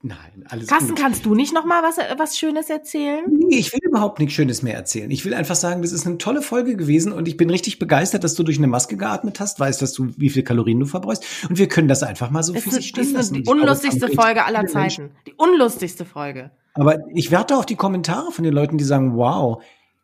Nein, 0.00 0.44
alles 0.48 0.68
Carsten, 0.68 0.90
gut. 0.90 0.98
kannst 1.00 1.26
du 1.26 1.34
nicht 1.34 1.52
noch 1.52 1.64
mal 1.64 1.82
was, 1.82 1.96
was 2.18 2.38
Schönes 2.38 2.70
erzählen? 2.70 3.24
Nee, 3.28 3.56
ich 3.58 3.72
will 3.72 3.80
überhaupt 3.82 4.20
nichts 4.20 4.32
Schönes 4.34 4.62
mehr 4.62 4.74
erzählen. 4.74 5.10
Ich 5.10 5.24
will 5.24 5.34
einfach 5.34 5.56
sagen, 5.56 5.82
das 5.82 5.90
ist 5.90 6.06
eine 6.06 6.18
tolle 6.18 6.40
Folge 6.40 6.76
gewesen 6.76 7.10
und 7.12 7.26
ich 7.26 7.36
bin 7.36 7.50
richtig 7.50 7.80
begeistert, 7.80 8.22
dass 8.22 8.34
du 8.36 8.44
durch 8.44 8.58
eine 8.58 8.68
Maske 8.68 8.96
geatmet 8.96 9.40
hast, 9.40 9.58
weißt, 9.58 9.82
dass 9.82 9.92
du, 9.94 10.10
wie 10.16 10.30
viel 10.30 10.44
Kalorien 10.44 10.78
du 10.78 10.86
verbrauchst 10.86 11.24
und 11.50 11.58
wir 11.58 11.66
können 11.68 11.88
das 11.88 12.04
einfach 12.04 12.30
mal 12.30 12.44
so 12.44 12.52
Das 12.52 12.62
für 12.62 12.68
ist, 12.68 12.74
sich 12.76 12.92
das 12.92 13.06
stehen 13.06 13.14
lassen. 13.16 13.34
ist 13.34 13.38
die 13.38 13.42
glaube, 13.42 13.58
es 13.58 13.62
unlustigste 13.82 14.08
Folge 14.14 14.44
aller 14.44 14.62
Menschen- 14.62 14.72
Zeiten. 14.72 15.10
Die 15.26 15.34
unlustigste 15.36 16.04
Folge. 16.04 16.52
Aber 16.74 16.98
ich 17.12 17.32
warte 17.32 17.56
auf 17.56 17.66
die 17.66 17.74
Kommentare 17.74 18.30
von 18.30 18.44
den 18.44 18.54
Leuten, 18.54 18.78
die 18.78 18.84
sagen, 18.84 19.16
wow, 19.16 19.60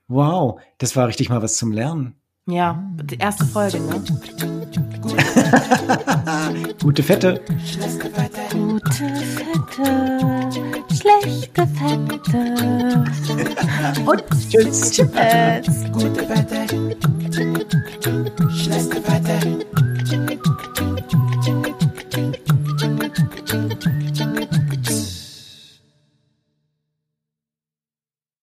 wow, 0.09 0.61
das 0.79 0.97
war 0.97 1.07
richtig 1.07 1.29
mal 1.31 1.41
was 1.41 1.57
zum 1.57 1.71
Lernen. 1.71 2.17
Ja, 2.47 2.83
die 3.05 3.17
erste 3.19 3.45
Folge, 3.45 3.79
ne? 3.79 4.03
Gute 6.83 7.03
Fette. 7.03 7.41
Gute 8.51 9.13
Fette. 9.35 10.49
Schlechte 10.95 11.67
Fette. 11.67 12.43
Und 14.07 14.23
tschüss. 14.51 14.93
Tschüss. 14.93 15.11
Gute 15.93 16.23
Fette. 16.25 16.67
Schlechte 18.51 19.01
Fette. 19.03 19.65